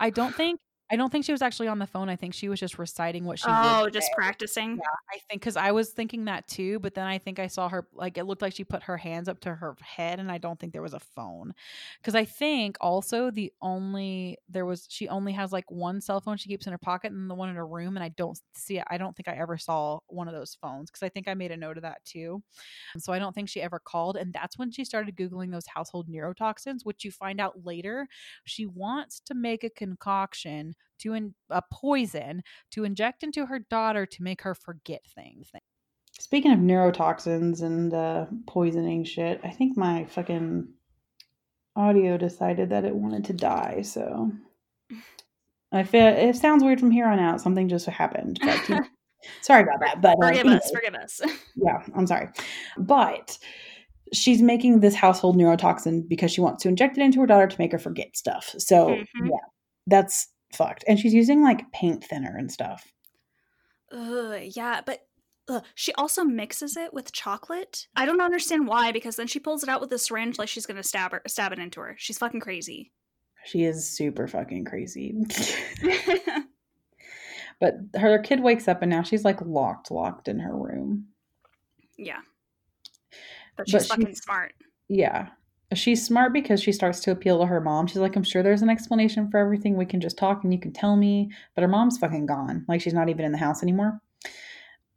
[0.00, 0.60] I don't think
[0.90, 2.08] I don't think she was actually on the phone.
[2.08, 3.90] I think she was just reciting what she Oh, say.
[3.92, 4.76] just practicing.
[4.76, 4.82] Yeah,
[5.14, 7.86] I think because I was thinking that too, but then I think I saw her
[7.92, 10.58] like it looked like she put her hands up to her head, and I don't
[10.58, 11.54] think there was a phone.
[12.00, 16.36] Because I think also the only there was she only has like one cell phone
[16.36, 18.78] she keeps in her pocket and the one in her room, and I don't see
[18.78, 18.84] it.
[18.90, 21.52] I don't think I ever saw one of those phones because I think I made
[21.52, 22.42] a note of that too.
[22.98, 26.08] So I don't think she ever called, and that's when she started googling those household
[26.08, 28.08] neurotoxins, which you find out later
[28.44, 34.06] she wants to make a concoction to in, a poison to inject into her daughter
[34.06, 35.50] to make her forget things.
[36.18, 40.68] Speaking of neurotoxins and uh, poisoning shit, I think my fucking
[41.76, 43.82] audio decided that it wanted to die.
[43.82, 44.32] So
[45.72, 47.40] I feel it sounds weird from here on out.
[47.40, 48.40] Something just happened.
[48.44, 48.82] But, you know,
[49.40, 50.00] sorry about that.
[50.00, 51.20] But uh, Forgive anyway, us, forgive us.
[51.56, 52.28] yeah, I'm sorry.
[52.76, 53.38] But
[54.12, 57.58] she's making this household neurotoxin because she wants to inject it into her daughter to
[57.58, 58.54] make her forget stuff.
[58.58, 59.28] So Mhm.
[59.28, 59.46] yeah,
[59.86, 60.84] that's fucked.
[60.88, 62.92] And she's using like paint thinner and stuff.
[63.92, 65.00] Ugh, yeah, but
[65.48, 67.86] ugh, she also mixes it with chocolate.
[67.96, 70.66] I don't understand why, because then she pulls it out with a syringe like she's
[70.66, 71.94] gonna stab her, stab it into her.
[71.98, 72.92] She's fucking crazy.
[73.44, 75.14] She is super fucking crazy.
[77.60, 81.06] but her kid wakes up and now she's like locked, locked in her room.
[81.98, 82.20] yeah,
[83.56, 84.52] but But she's fucking she's- smart.
[84.88, 85.28] Yeah.
[85.72, 87.86] She's smart because she starts to appeal to her mom.
[87.86, 89.76] She's like, I'm sure there's an explanation for everything.
[89.76, 91.30] We can just talk and you can tell me.
[91.54, 92.64] But her mom's fucking gone.
[92.66, 94.00] Like, she's not even in the house anymore.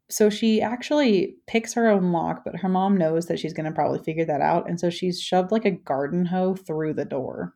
[0.10, 3.72] So she actually picks her own lock, but her mom knows that she's going to
[3.72, 4.68] probably figure that out.
[4.68, 7.56] And so she's shoved like a garden hoe through the door.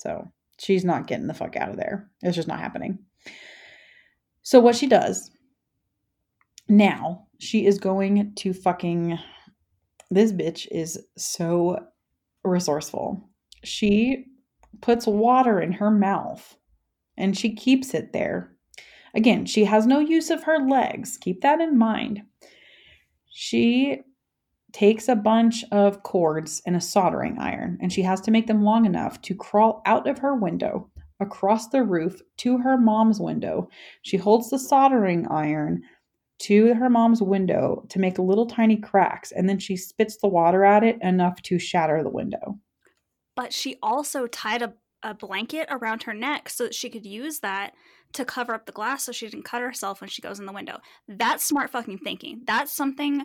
[0.00, 2.10] So she's not getting the fuck out of there.
[2.22, 2.98] It's just not happening.
[4.42, 5.30] So what she does
[6.68, 9.18] now, she is going to fucking.
[10.10, 11.78] This bitch is so
[12.46, 13.28] resourceful.
[13.64, 14.26] She
[14.80, 16.56] puts water in her mouth
[17.16, 18.52] and she keeps it there.
[19.14, 21.16] Again, she has no use of her legs.
[21.16, 22.22] Keep that in mind.
[23.30, 24.02] She
[24.72, 28.62] takes a bunch of cords and a soldering iron, and she has to make them
[28.62, 33.68] long enough to crawl out of her window, across the roof to her mom's window.
[34.02, 35.82] She holds the soldering iron
[36.38, 40.64] to her mom's window to make little tiny cracks, and then she spits the water
[40.64, 42.58] at it enough to shatter the window.
[43.34, 47.40] But she also tied a, a blanket around her neck so that she could use
[47.40, 47.72] that
[48.12, 50.52] to cover up the glass so she didn't cut herself when she goes in the
[50.52, 50.78] window.
[51.08, 52.42] That's smart fucking thinking.
[52.46, 53.24] That's something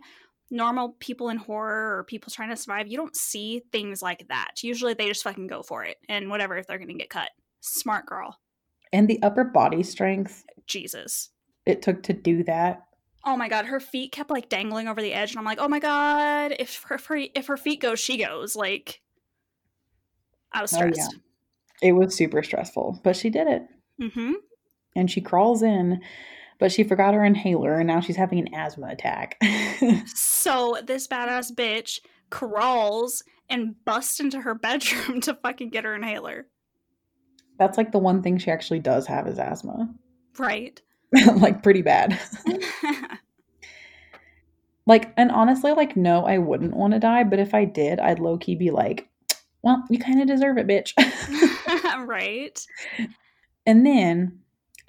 [0.51, 4.51] normal people in horror or people trying to survive, you don't see things like that.
[4.61, 7.29] Usually they just fucking go for it and whatever if they're going to get cut.
[7.61, 8.37] Smart girl.
[8.93, 11.29] And the upper body strength Jesus.
[11.65, 12.83] it took to do that.
[13.23, 15.67] Oh my god, her feet kept like dangling over the edge, and I'm like, oh
[15.67, 18.55] my god, if her, if her if her feet go, she goes.
[18.55, 19.01] Like,
[20.51, 20.91] I was Oh, yeah.
[20.91, 21.15] stressed.
[21.81, 23.63] It was super stressful, but she did it.
[24.01, 24.33] Mm-hmm.
[24.95, 26.01] And she crawls in,
[26.59, 29.37] but she forgot her inhaler, and now she's having an asthma attack.
[30.13, 36.47] So this badass bitch crawls and busts into her bedroom to fucking get her inhaler.
[37.57, 39.93] That's like the one thing she actually does have is asthma.
[40.37, 40.81] Right.
[41.35, 42.19] like pretty bad.
[44.87, 48.19] Like, and honestly, like, no, I wouldn't want to die, but if I did, I'd
[48.19, 49.07] low key be like,
[49.61, 50.93] well, you kind of deserve it, bitch.
[52.07, 52.59] right.
[53.65, 54.39] and then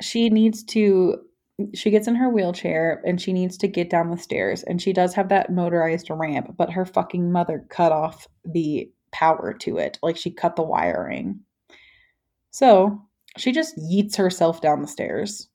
[0.00, 1.18] she needs to,
[1.74, 4.62] she gets in her wheelchair and she needs to get down the stairs.
[4.62, 9.52] And she does have that motorized ramp, but her fucking mother cut off the power
[9.60, 9.98] to it.
[10.02, 11.40] Like, she cut the wiring.
[12.50, 13.02] So
[13.36, 15.48] she just yeets herself down the stairs.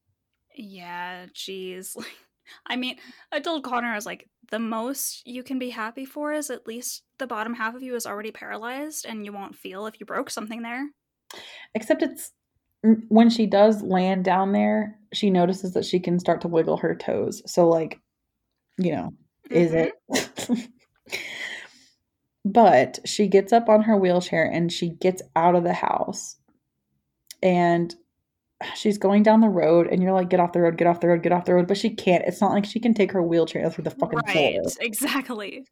[0.58, 1.96] Yeah, jeez.
[2.66, 2.98] I mean,
[3.32, 6.66] I told Connor, I was like, the most you can be happy for is at
[6.68, 10.06] least the bottom half of you is already paralyzed and you won't feel if you
[10.06, 10.88] broke something there.
[11.76, 12.32] Except it's
[13.10, 16.96] when she does land down there, she notices that she can start to wiggle her
[16.96, 17.42] toes.
[17.46, 18.00] So, like,
[18.78, 19.14] you know,
[19.50, 19.92] is Mhm.
[20.10, 20.70] it?
[22.46, 26.38] but she gets up on her wheelchair and she gets out of the house.
[27.44, 27.94] And
[28.76, 31.08] she's going down the road, and you're like, get off the road, get off the
[31.08, 31.68] road, get off the road.
[31.68, 32.24] But she can't.
[32.26, 34.56] It's not like she can take her wheelchair through the fucking Right.
[34.56, 34.72] floor.
[34.82, 35.66] Exactly.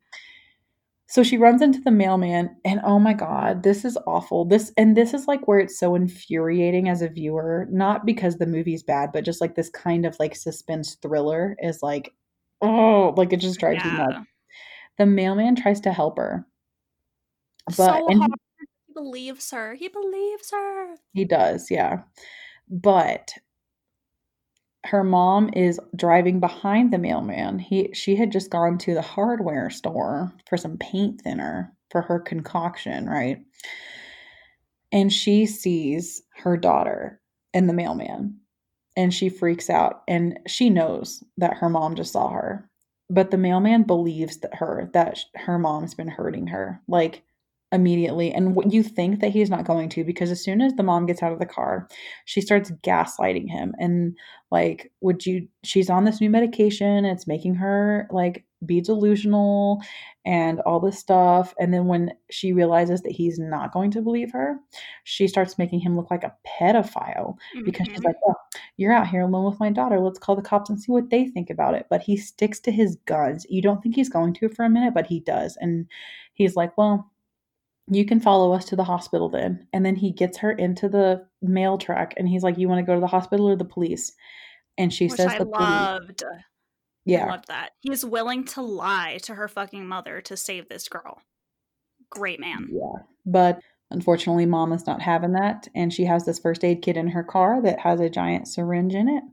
[1.08, 4.44] So she runs into the mailman, and oh my god, this is awful.
[4.46, 8.48] This and this is like where it's so infuriating as a viewer, not because the
[8.48, 12.12] movie's bad, but just like this kind of like suspense thriller is like,
[12.62, 13.98] oh, like it just drives you Yeah.
[13.98, 14.28] nuts.
[14.98, 16.48] The mailman tries to help her,
[17.68, 18.32] but so hard.
[18.88, 19.76] He believes her.
[19.76, 20.96] He believes her.
[21.14, 22.00] he does, yeah.
[22.70, 23.34] But
[24.86, 27.60] her mom is driving behind the mailman.
[27.60, 32.20] He she had just gone to the hardware store for some paint thinner for her
[32.20, 33.40] concoction, right?
[34.92, 37.20] And she sees her daughter
[37.54, 38.40] and the mailman
[38.96, 42.70] and she freaks out and she knows that her mom just saw her.
[43.10, 47.24] But the mailman believes that her that her mom's been hurting her like
[47.72, 50.84] immediately and what you think that he's not going to because as soon as the
[50.84, 51.88] mom gets out of the car,
[52.26, 54.16] she starts gaslighting him and
[54.52, 59.82] like would you she's on this new medication it's making her like be delusional
[60.26, 64.32] and all this stuff and then when she realizes that he's not going to believe
[64.32, 64.58] her
[65.04, 68.06] she starts making him look like a pedophile because she's Mhm.
[68.06, 68.36] like oh
[68.78, 71.28] you're out here alone with my daughter let's call the cops and see what they
[71.28, 74.48] think about it but he sticks to his guns you don't think he's going to
[74.50, 75.86] for a minute but he does and
[76.34, 77.12] he's like well
[77.88, 79.68] you can follow us to the hospital then.
[79.74, 82.86] And then he gets her into the mail truck and he's like, You want to
[82.86, 84.12] go to the hospital or the police?
[84.78, 85.60] And she Which says I the police.
[85.60, 86.24] loved.
[86.26, 86.40] I
[87.06, 87.28] Yeah.
[87.28, 87.70] loved that.
[87.82, 91.22] He's willing to lie to her fucking mother to save this girl.
[92.10, 92.70] Great man.
[92.72, 93.04] Yeah.
[93.26, 93.60] But
[93.92, 95.68] unfortunately, mom is not having that.
[95.76, 98.96] And she has this first aid kit in her car that has a giant syringe
[98.96, 99.24] in it.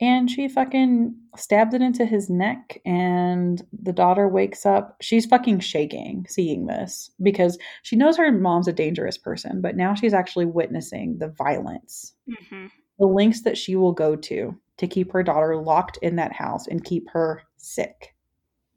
[0.00, 2.80] And she fucking stabs it into his neck.
[2.84, 4.96] And the daughter wakes up.
[5.00, 9.94] She's fucking shaking seeing this because she knows her mom's a dangerous person, but now
[9.94, 12.12] she's actually witnessing the violence
[12.50, 12.66] hmm
[12.98, 16.66] the lengths that she will go to to keep her daughter locked in that house
[16.66, 18.14] and keep her sick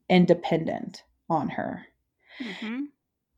[0.09, 1.85] and dependent on her.
[2.41, 2.85] hmm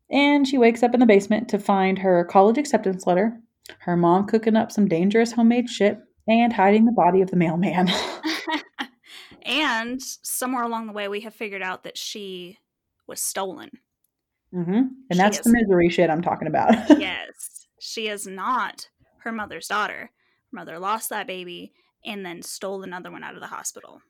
[0.10, 3.40] And she wakes up in the basement to find her college acceptance letter,
[3.80, 7.90] her mom cooking up some dangerous homemade shit, and hiding the body of the mailman.
[9.44, 12.58] and somewhere along the way, we have figured out that she
[13.08, 13.70] was stolen.
[14.54, 16.74] hmm And She that's the misery shit I'm talking about.
[17.00, 18.88] yes, she is not
[19.24, 20.12] her mother's daughter.
[20.52, 21.74] Her mother lost that baby
[22.06, 24.02] and then stole another one out of the hospital.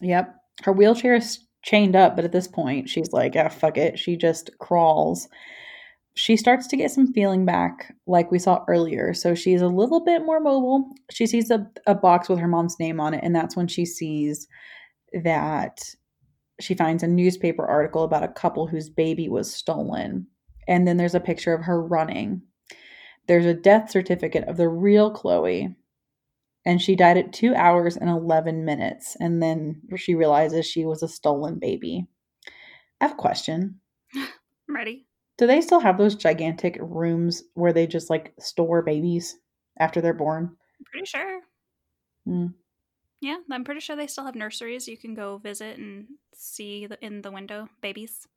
[0.00, 0.34] Yep.
[0.62, 3.98] Her wheelchair is chained up, but at this point, she's like, ah, fuck it.
[3.98, 5.28] She just crawls.
[6.16, 9.14] She starts to get some feeling back, like we saw earlier.
[9.14, 10.90] So she's a little bit more mobile.
[11.10, 13.84] She sees a, a box with her mom's name on it, and that's when she
[13.84, 14.46] sees
[15.24, 15.80] that
[16.60, 20.26] she finds a newspaper article about a couple whose baby was stolen.
[20.68, 22.42] And then there's a picture of her running.
[23.26, 25.74] There's a death certificate of the real Chloe,
[26.64, 29.16] and she died at two hours and 11 minutes.
[29.18, 32.06] And then she realizes she was a stolen baby.
[33.00, 33.80] I have a question.
[34.14, 35.06] I'm ready.
[35.36, 39.36] Do they still have those gigantic rooms where they just like store babies
[39.78, 40.56] after they're born?
[40.78, 41.40] I'm pretty sure.
[42.24, 42.46] Hmm.
[43.20, 47.02] Yeah, I'm pretty sure they still have nurseries you can go visit and see the,
[47.04, 48.28] in the window babies.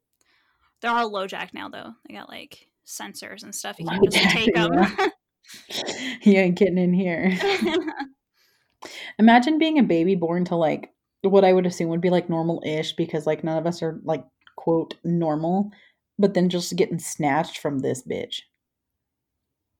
[0.81, 1.93] They're all LoJack now, though.
[2.07, 3.79] They got like sensors and stuff.
[3.79, 4.71] You can Low just take them.
[6.21, 7.37] you ain't getting in here.
[9.19, 12.61] Imagine being a baby born to like what I would assume would be like normal
[12.65, 14.23] ish because like none of us are like
[14.55, 15.71] quote normal,
[16.19, 18.41] but then just getting snatched from this bitch.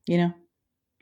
[0.07, 0.33] You know?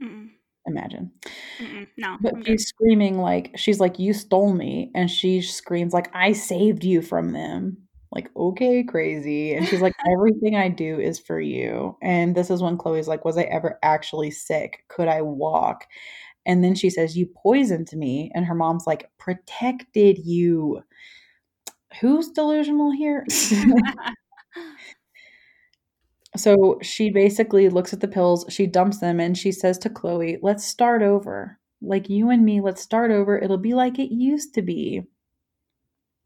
[0.04, 0.30] Mm-mm,
[0.66, 1.12] Imagine.
[1.60, 1.88] mm-mm.
[1.98, 2.48] No, But I'm good.
[2.48, 4.92] she's screaming like she's like, You stole me.
[4.96, 7.78] And she screams like, I saved you from them.
[8.12, 9.54] Like, okay, crazy.
[9.54, 11.98] And she's like, Everything I do is for you.
[12.02, 14.84] And this is when Chloe's like, Was I ever actually sick?
[14.90, 15.86] Could I walk?
[16.48, 18.32] And then she says, You poisoned me.
[18.34, 20.82] And her mom's like, Protected you.
[22.02, 23.26] Who's delusional here?
[26.36, 30.38] so she basically looks at the pills, she dumps them, and she says to Chloe,
[30.42, 31.60] Let's start over.
[31.82, 33.38] Like you and me, let's start over.
[33.38, 35.04] It'll be like it used to be.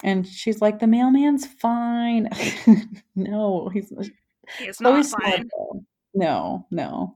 [0.03, 2.29] And she's like, The mailman's fine.
[3.15, 3.91] no, he's
[4.57, 5.49] He's not fine.
[5.57, 5.84] though.
[6.13, 7.15] No, no.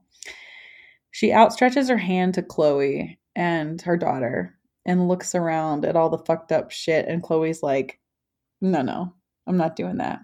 [1.10, 4.56] She outstretches her hand to Chloe and her daughter
[4.86, 7.06] and looks around at all the fucked up shit.
[7.08, 7.98] And Chloe's like,
[8.60, 9.14] no, no,
[9.46, 10.20] I'm not doing that.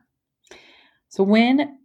[1.08, 1.78] So when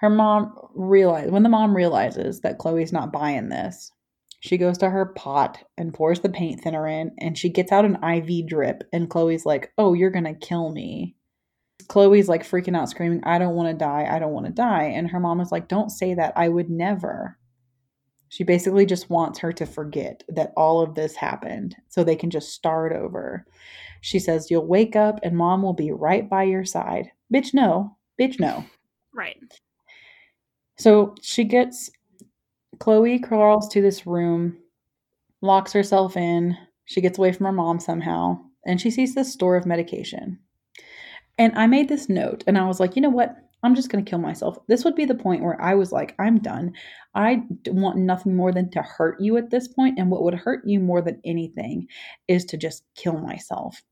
[0.00, 3.90] her mom realize when the mom realizes that Chloe's not buying this,
[4.40, 7.84] She goes to her pot and pours the paint thinner in, and she gets out
[7.84, 8.84] an IV drip.
[8.92, 11.16] And Chloe's like, Oh, you're going to kill me.
[11.88, 14.06] Chloe's like freaking out, screaming, I don't want to die.
[14.08, 14.84] I don't want to die.
[14.84, 16.32] And her mom is like, Don't say that.
[16.36, 17.36] I would never.
[18.28, 22.30] She basically just wants her to forget that all of this happened so they can
[22.30, 23.44] just start over.
[24.02, 27.10] She says, You'll wake up and mom will be right by your side.
[27.34, 27.96] Bitch, no.
[28.20, 28.64] Bitch, no.
[29.14, 29.36] Right.
[30.78, 31.90] So she gets
[32.80, 34.58] Chloe crawls to this room,
[35.42, 36.56] locks herself in.
[36.86, 40.38] She gets away from her mom somehow, and she sees this store of medication.
[41.38, 43.36] And I made this note, and I was like, you know what?
[43.62, 44.56] I'm just going to kill myself.
[44.68, 46.72] This would be the point where I was like, I'm done.
[47.14, 49.98] I want nothing more than to hurt you at this point.
[49.98, 51.88] And what would hurt you more than anything
[52.28, 53.82] is to just kill myself.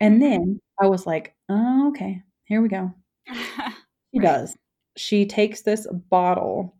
[0.00, 2.92] And then I was like, oh, okay, here we go.
[4.14, 4.26] She Right.
[4.26, 4.56] does.
[4.96, 6.76] She takes this bottle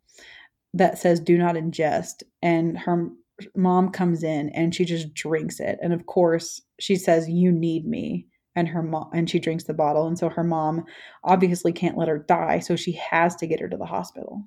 [0.75, 3.09] that says do not ingest, and her
[3.57, 5.79] mom comes in and she just drinks it.
[5.83, 8.27] And of course, she says, You need me.
[8.55, 10.07] And her mom and she drinks the bottle.
[10.07, 10.85] And so her mom
[11.25, 12.59] obviously can't let her die.
[12.59, 14.45] So she has to get her to the hospital.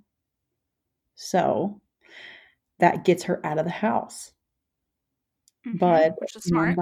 [1.16, 1.82] So
[2.80, 4.32] that gets her out of the house.
[5.66, 6.78] Mhm, But smart.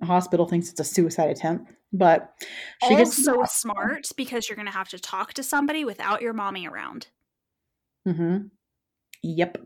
[0.00, 1.70] the hospital thinks it's a suicide attempt.
[1.96, 2.34] But
[2.88, 3.72] she gets also hospital.
[3.72, 7.06] smart because you're going to have to talk to somebody without your mommy around.
[8.06, 8.48] Mm-hmm.
[9.22, 9.58] Yep.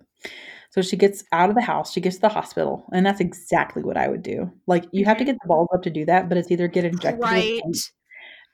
[0.70, 3.82] So she gets out of the house, she gets to the hospital, and that's exactly
[3.82, 4.52] what I would do.
[4.66, 5.28] Like you have to Mhm.
[5.28, 7.62] get the balls up to do that, but it's either get injected with Right.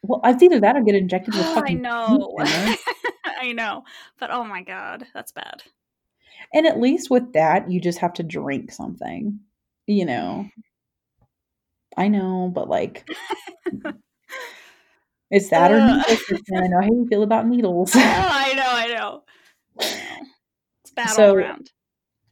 [0.03, 2.31] well, it's either that or get injected with Oh, I know.
[3.41, 3.83] I know.
[4.20, 5.64] But oh my god, that's bad.
[6.53, 9.41] And at least with that, you just have to drink something.
[9.89, 10.49] You know.
[11.97, 13.09] I know, but like
[15.30, 16.42] it's that or needles.
[16.57, 17.92] I know how you feel about needles.
[17.95, 19.22] oh, I know, I know.
[20.82, 21.70] It's bad So- around.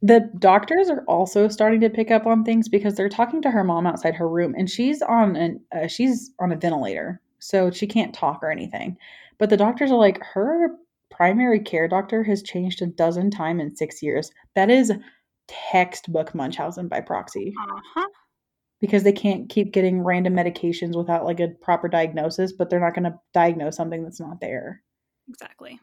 [0.03, 3.65] the doctors are also starting to pick up on things because they're talking to her
[3.65, 7.87] mom outside her room and she's on an uh, she's on a ventilator so she
[7.87, 8.97] can't talk or anything
[9.39, 10.71] but the doctors are like her
[11.11, 14.93] primary care doctor has changed a dozen times in six years that is
[15.49, 18.07] textbook munchausen by proxy Uh-huh.
[18.83, 22.95] Because they can't keep getting random medications without like a proper diagnosis but they're not
[22.95, 24.83] going to diagnose something that's not there
[25.29, 25.81] Exactly.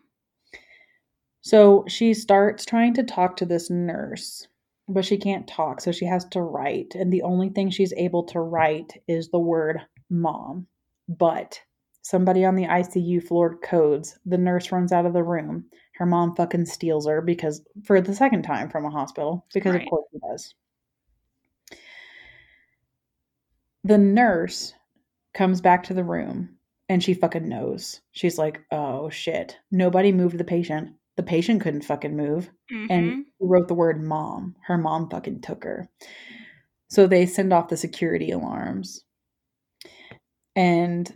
[1.41, 4.47] So she starts trying to talk to this nurse,
[4.87, 6.95] but she can't talk, so she has to write.
[6.95, 10.67] And the only thing she's able to write is the word mom.
[11.07, 11.59] But
[12.01, 14.17] somebody on the ICU floor codes.
[14.25, 15.65] The nurse runs out of the room.
[15.95, 19.83] Her mom fucking steals her because for the second time from a hospital, because Right.
[19.83, 20.53] of course he does.
[23.89, 24.75] The nurse
[25.33, 26.57] comes back to the room
[26.89, 28.01] and she fucking knows.
[28.11, 29.57] She's like, oh shit.
[29.71, 30.91] Nobody moved the patient.
[31.17, 32.51] The patient couldn't fucking move.
[32.71, 32.87] Mhm.
[32.91, 34.55] And wrote the word mom.
[34.67, 35.89] Her mom fucking took her.
[36.87, 39.03] So they send off the security alarms.
[40.55, 41.11] And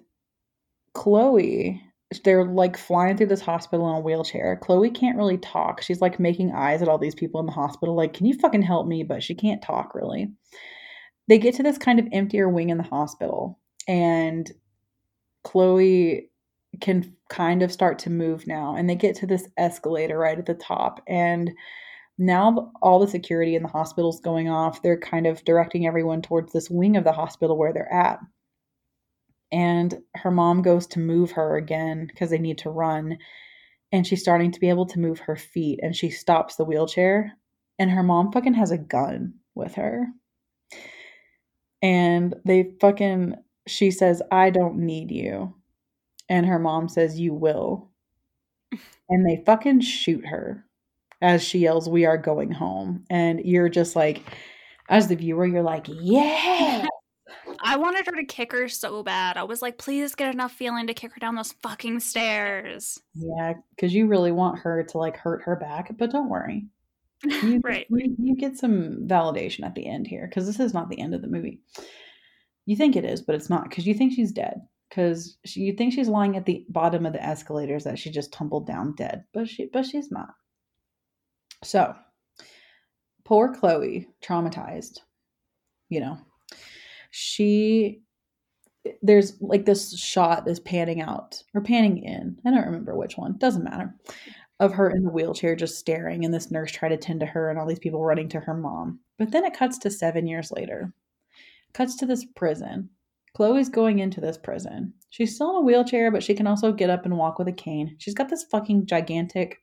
[0.96, 1.80] Chloe,
[2.24, 4.58] they're like flying through this hospital in a wheelchair.
[4.64, 5.84] Chloe can't really talk.
[5.84, 8.64] She's like making eyes at all these people in the hospital, like, can you fucking
[8.64, 9.04] help me?
[9.04, 10.32] But she can't talk really.
[11.28, 14.52] They get to this kind of emptier wing in the hospital, and
[15.44, 16.30] Chloe
[16.82, 18.76] can kind of start to move now.
[18.76, 21.02] And they get to this escalator right at the top.
[21.08, 21.52] And
[22.18, 24.82] now all the security in the hospital's going off.
[24.82, 28.20] They're kind of directing everyone towards this wing of the hospital where they're at.
[29.52, 33.18] And her mom goes to move her again because they need to run.
[33.92, 35.80] And she's starting to be able to move her feet.
[35.84, 37.34] And she stops the wheelchair.
[37.78, 40.08] And her mom fucking has a gun with her.
[41.84, 43.36] And they fucking,
[43.68, 45.54] she says, I don't need you.
[46.30, 47.92] And her mom says, You will.
[49.10, 50.66] And they fucking shoot her
[51.22, 53.04] as she yells, We are going home.
[53.10, 54.24] And you're just like,
[54.90, 56.88] as the viewer, you're like, Yeah.
[57.60, 59.38] I wanted her to kick her so bad.
[59.38, 63.00] I was like, please get enough feeling to kick her down those fucking stairs.
[63.14, 66.66] Yeah, because you really want her to like hurt her back, but don't worry.
[67.44, 67.88] You, right.
[67.90, 71.16] you, you get some validation at the end here because this is not the end
[71.16, 71.62] of the movie.
[72.66, 74.62] You think it is, but it's not because you think she's dead.
[74.90, 78.68] Because you think she's lying at the bottom of the escalators that she just tumbled
[78.68, 80.30] down dead, but she but she's not.
[81.64, 81.96] So,
[83.26, 85.00] poor Chloe, traumatized.
[85.90, 86.18] You know,
[87.10, 88.04] she
[89.02, 93.38] there's like this shot this panning out or panning in i don't remember which one
[93.38, 93.96] doesn't matter
[94.64, 97.50] of her in the wheelchair just staring and this nurse trying to tend to her
[97.50, 99.00] and all these people running to her mom.
[99.20, 100.94] But then it cuts to seven years later.
[101.74, 102.90] Cuts to this prison.
[103.36, 104.94] Chloe's going into this prison.
[105.10, 107.54] She's still in a wheelchair but she can also get up and walk with a
[107.54, 107.96] cane.
[108.00, 109.58] She's got this fucking gigantic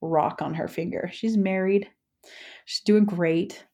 [0.00, 1.10] rock on her finger.
[1.12, 1.88] She's married.
[2.64, 3.64] She's doing great.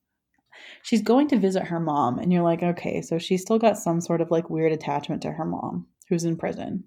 [0.82, 4.00] She's going to visit her mom, and you're like, okay, so she's still got some
[4.00, 6.84] sort of like weird attachment to her mom who's in prison.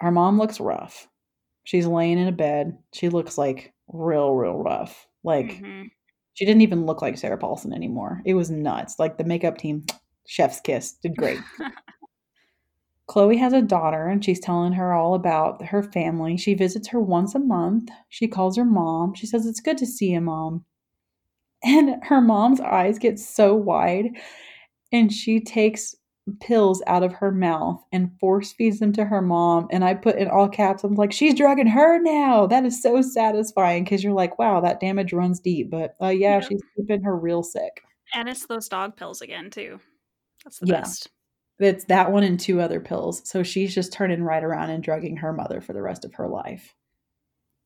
[0.00, 1.08] Her mom looks rough.
[1.64, 2.78] She's laying in a bed.
[2.92, 5.06] She looks like real, real rough.
[5.22, 5.90] Like, Mhm.
[6.34, 8.20] she didn't even look like Sarah Paulson anymore.
[8.24, 8.98] It was nuts.
[8.98, 9.84] Like, the makeup team,
[10.26, 11.40] chef's kiss, did great.
[13.06, 16.36] Chloe has a daughter and she's telling her all about her family.
[16.36, 17.90] She visits her once a month.
[18.08, 19.14] She calls her mom.
[19.14, 20.64] She says, It's good to see you, mom.
[21.62, 24.10] And her mom's eyes get so wide
[24.92, 25.94] and she takes
[26.40, 29.66] pills out of her mouth and force feeds them to her mom.
[29.70, 32.46] And I put in all caps, I'm like, She's drugging her now.
[32.46, 35.70] That is so satisfying because you're like, Wow, that damage runs deep.
[35.70, 36.40] But uh, yeah, Yeah.
[36.40, 37.82] she's keeping her real sick.
[38.14, 39.80] And it's those dog pills again too.
[40.44, 40.80] That's the Yeah.
[40.80, 41.10] best.
[41.58, 43.22] It's that one and two other pills.
[43.28, 46.28] So she's just turning right around and drugging her mother for the rest of her
[46.28, 46.74] life.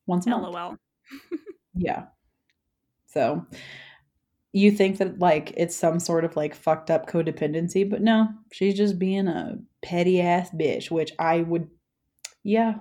[0.07, 0.53] Once a month.
[0.53, 0.75] LOL.
[1.79, 2.05] Yeah.
[3.05, 3.45] So
[4.53, 8.75] you think that like it's some sort of like fucked up codependency, but no, she's
[8.75, 11.69] just being a petty ass bitch, which I would
[12.43, 12.75] yeah.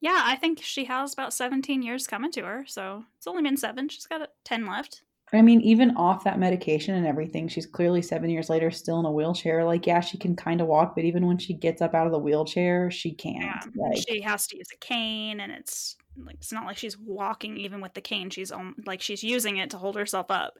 [0.00, 3.56] Yeah, I think she has about 17 years coming to her, so it's only been
[3.56, 3.88] seven.
[3.88, 5.02] She's got uh, 10 left.
[5.32, 9.06] I mean, even off that medication and everything, she's clearly seven years later still in
[9.06, 9.64] a wheelchair.
[9.64, 12.12] Like, yeah, she can kind of walk, but even when she gets up out of
[12.12, 13.42] the wheelchair, she can't.
[13.42, 16.98] Yeah, Like, she has to use a cane, and it's like it's not like she's
[16.98, 18.30] walking even with the cane.
[18.30, 20.54] She's um, like she's using it to hold herself up.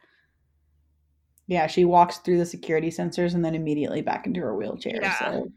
[1.46, 5.00] Yeah, she walks through the security sensors and then immediately back into her wheelchair.
[5.02, 5.18] Yeah.
[5.18, 5.52] So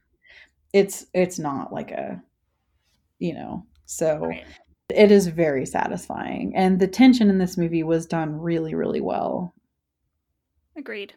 [0.74, 2.22] it's it's not like a
[3.20, 4.46] you know, so Right.
[4.90, 6.54] it is very satisfying.
[6.56, 9.54] And the tension in this movie was done really, really well.
[10.76, 11.14] Agreed.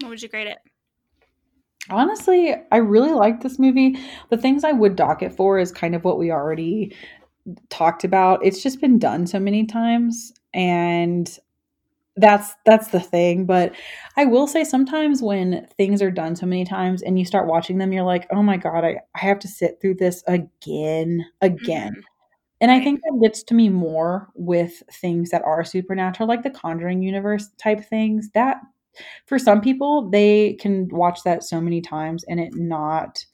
[0.00, 0.58] What would you grade it?
[1.90, 3.98] Honestly, I really liked this movie.
[4.30, 6.96] The things I would dock it for is kind of what we already
[7.70, 8.44] talked about.
[8.44, 11.38] It's just been done so many times and
[12.16, 13.74] that's that's the thing, but
[14.16, 17.78] I will say sometimes when things are done so many times and you start watching
[17.78, 21.92] them you're like, "Oh my god, I I have to sit through this again, again."
[21.96, 22.02] Mhm.
[22.62, 26.50] And I think that gets to me more with things that are supernatural, like the
[26.50, 28.30] Conjuring universe type things.
[28.34, 28.58] That
[29.26, 33.24] for some people, they can watch that so many times and it not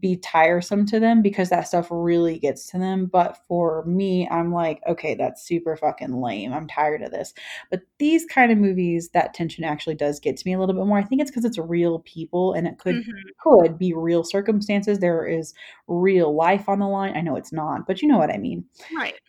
[0.00, 3.06] be tiresome to them because that stuff really gets to them.
[3.06, 6.52] But for me, I'm like, okay, that's super fucking lame.
[6.52, 7.34] I'm tired of this.
[7.70, 10.86] But these kind of movies, that tension actually does get to me a little bit
[10.86, 10.98] more.
[10.98, 13.34] I think it's because it's real people and it could Mhm.
[13.38, 14.98] could be real circumstances.
[14.98, 15.54] There is
[15.88, 17.16] real life on the line.
[17.16, 18.64] I know it's not, but you know what I mean.
[18.90, 19.20] Right.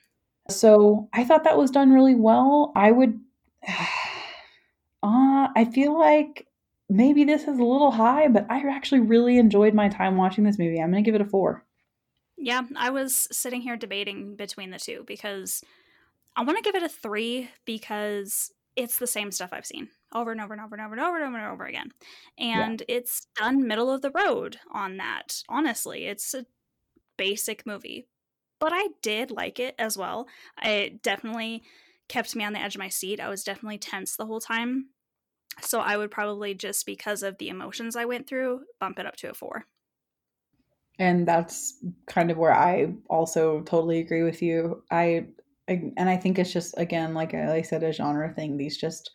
[0.49, 2.71] So I thought that was done really well.
[2.75, 3.19] I would,
[3.67, 6.46] uh, I feel like
[6.89, 10.59] maybe this is a little high, but I actually really enjoyed my time watching this
[10.59, 10.79] movie.
[10.79, 11.63] I'm going to give it a four.
[12.37, 15.63] Yeah, I was sitting here debating between the two because
[16.35, 20.31] I want to give it a three because it's the same stuff I've seen over
[20.31, 21.91] and over and over and over and over and over and over again.
[22.37, 25.41] And it's done middle of the road on that.
[25.49, 26.45] Honestly, it's a
[27.17, 28.07] basic movie.
[28.59, 30.27] But I did like it as well.
[30.63, 31.63] It definitely
[32.07, 33.19] kept me on the edge of my seat.
[33.19, 34.89] I was definitely tense the whole time.
[35.61, 39.15] So I would probably just because of the emotions I went through, bump it up
[39.17, 39.65] to a four.
[40.99, 44.83] And that's kind of where I also totally agree with you.
[44.91, 45.27] I,
[45.69, 48.57] I and I think it's just again, like I, said, a genre thing.
[48.57, 49.11] These just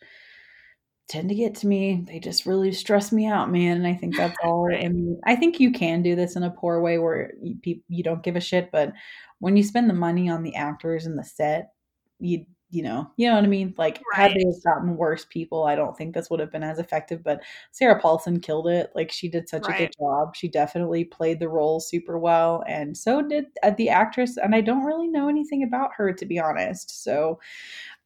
[1.09, 2.05] tend to get to me.
[2.07, 3.77] They just really stress me out, man.
[3.77, 4.67] And I think that's all.
[4.67, 4.83] Right.
[4.83, 8.23] And I think you can do this in a poor way where you, you don't
[8.23, 8.71] give a shit.
[8.71, 8.93] But
[9.39, 11.73] when you spend the money on the actors and the set,
[12.19, 13.73] you you know you know what I mean.
[13.77, 14.35] Like had Right.
[14.35, 17.23] they gotten worse people, I don't think this would have been as effective.
[17.23, 18.91] But Sarah Paulson killed it.
[18.95, 20.35] Like she did such a good job.
[20.35, 24.37] She definitely played the role super well, and so did uh, the actress.
[24.37, 27.03] And I don't really know anything about her to be honest.
[27.03, 27.39] So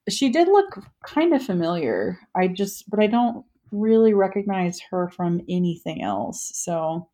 [0.10, 2.20] she did look kind of familiar.
[2.36, 6.52] I just, but I don't really recognize her from anything else.
[6.56, 7.10] So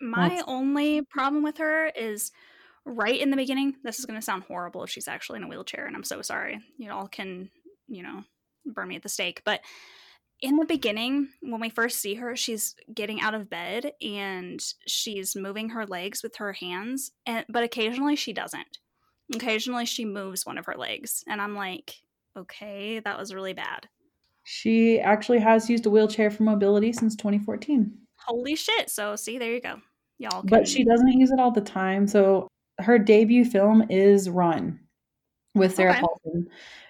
[0.00, 2.30] My only problem with her is
[2.84, 3.74] right in the beginning.
[3.82, 6.22] This is going to sound horrible if she's actually in a wheelchair, and I'm so
[6.22, 6.60] sorry.
[6.78, 7.50] You all can,
[7.88, 8.24] you know,
[8.66, 9.42] burn me at the stake.
[9.44, 9.60] But
[10.40, 15.36] in the beginning, when we first see her, she's getting out of bed and she's
[15.36, 18.78] moving her legs with her hands, and but occasionally she doesn't.
[19.34, 21.94] Occasionally she moves one of her legs, and I'm like,
[22.36, 23.88] okay, that was really bad.
[24.42, 28.90] she actually has used a wheelchair for mobility since 2014, Holy shit!
[28.90, 29.76] So see, there you go.
[30.18, 32.06] Y'all, can, but she doesn't use it all the time.
[32.06, 32.48] So
[32.78, 34.80] her debut film is Run
[35.54, 36.00] with Sarah Okay.
[36.00, 36.48] Paulson.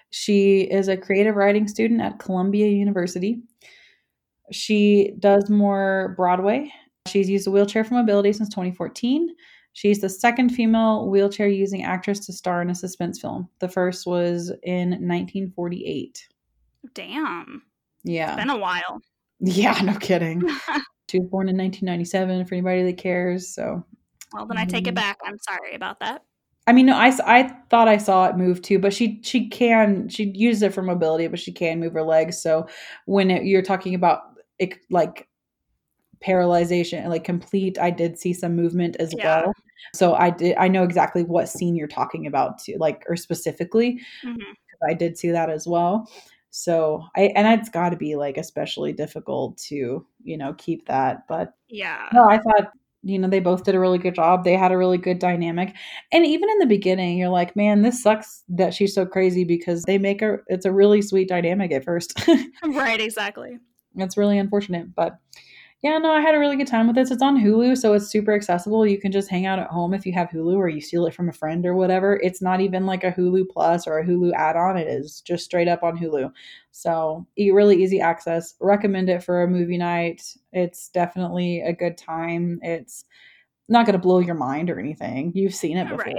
[0.09, 3.41] She is a creative writing student at Columbia University.
[4.51, 6.71] She does more Broadway.
[7.07, 9.35] She's used a wheelchair for mobility since 2014.
[9.73, 13.49] She's the second female wheelchair using actress to star in a suspense film.
[13.59, 16.27] The first was in 1948.
[16.93, 17.63] Damn.
[18.03, 18.29] Yeah.
[18.29, 19.01] It's been a while.
[19.41, 20.41] Yeah, no kidding.
[21.09, 23.53] She was born in 1997 for anybody that cares.
[23.53, 23.85] So,
[24.33, 24.95] well, then I take it Mhm.
[24.95, 25.17] back.
[25.25, 26.23] I'm sorry about that.
[26.67, 30.09] I mean, no, I, I thought I saw it move too, but she she can
[30.09, 32.41] she uses it for mobility, but she can move her legs.
[32.41, 32.67] So
[33.05, 34.21] when it, you're talking about
[34.57, 35.27] it, like
[36.25, 39.41] paralyzation, like complete, I did see some movement as Yeah.
[39.41, 39.53] well.
[39.93, 44.01] So I did I know exactly what scene you're talking about too, like or specifically.
[44.23, 44.35] hmm
[44.89, 46.09] I did see that as well.
[46.51, 51.27] So I and it's got to be like especially difficult to you know keep that,
[51.27, 52.09] but Yeah.
[52.13, 52.71] no, I thought,
[53.05, 54.43] you know, they both did a really good job.
[54.43, 55.75] They had a really good dynamic.
[56.11, 59.83] And even in the beginning, you're like, man, this sucks that she's so crazy because
[59.83, 62.19] they make her, it's a really sweet dynamic at first.
[62.65, 63.59] Right, exactly.
[63.95, 64.95] it's really unfortunate.
[64.95, 65.19] But
[65.85, 67.11] yeah, no, I had a really good time with this.
[67.11, 68.87] It's on Hulu, so it's super accessible.
[68.87, 71.13] You can just hang out at home if you have Hulu or you steal it
[71.13, 72.19] from a friend or whatever.
[72.23, 74.77] It's not even like a Hulu Plus or a Hulu add on.
[74.77, 76.31] It is just straight up on Hulu.
[76.71, 78.55] So really easy access.
[78.59, 80.23] Recommend it for a movie night.
[80.53, 82.59] It's definitely a good time.
[82.63, 83.05] It's
[83.69, 85.33] not going to blow your mind or anything.
[85.35, 86.15] You've seen it before, Right.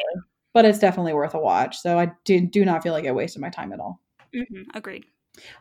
[0.55, 1.77] but it's definitely worth a watch.
[1.79, 4.01] So I do, do not feel like I wasted my time at all.
[4.33, 5.07] hmm Agreed.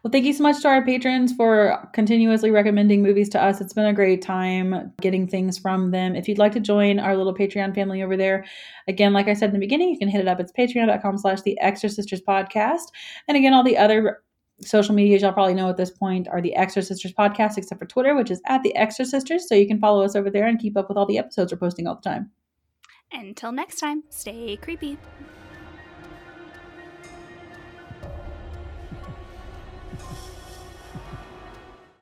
[0.03, 3.61] Well, thank you so much to our patrons for continuously recommending movies to us.
[3.61, 6.15] It's been a great time getting things from them.
[6.15, 8.45] If you'd like to join our little Patreon family over there,
[8.87, 10.39] again, like I said in the beginning, you can hit it up.
[10.39, 12.87] It's patreon.com slash the Extra Sisters podcast.
[13.27, 14.21] And again, all the other
[14.61, 17.85] social medias y'all probably know at this point are the Extra Sisters podcast, except for
[17.85, 19.47] Twitter, which is at the Extra Sisters.
[19.47, 21.57] So you can follow us over there and keep up with all the episodes we're
[21.57, 22.31] posting all the time.
[23.11, 24.97] Until next time, stay creepy.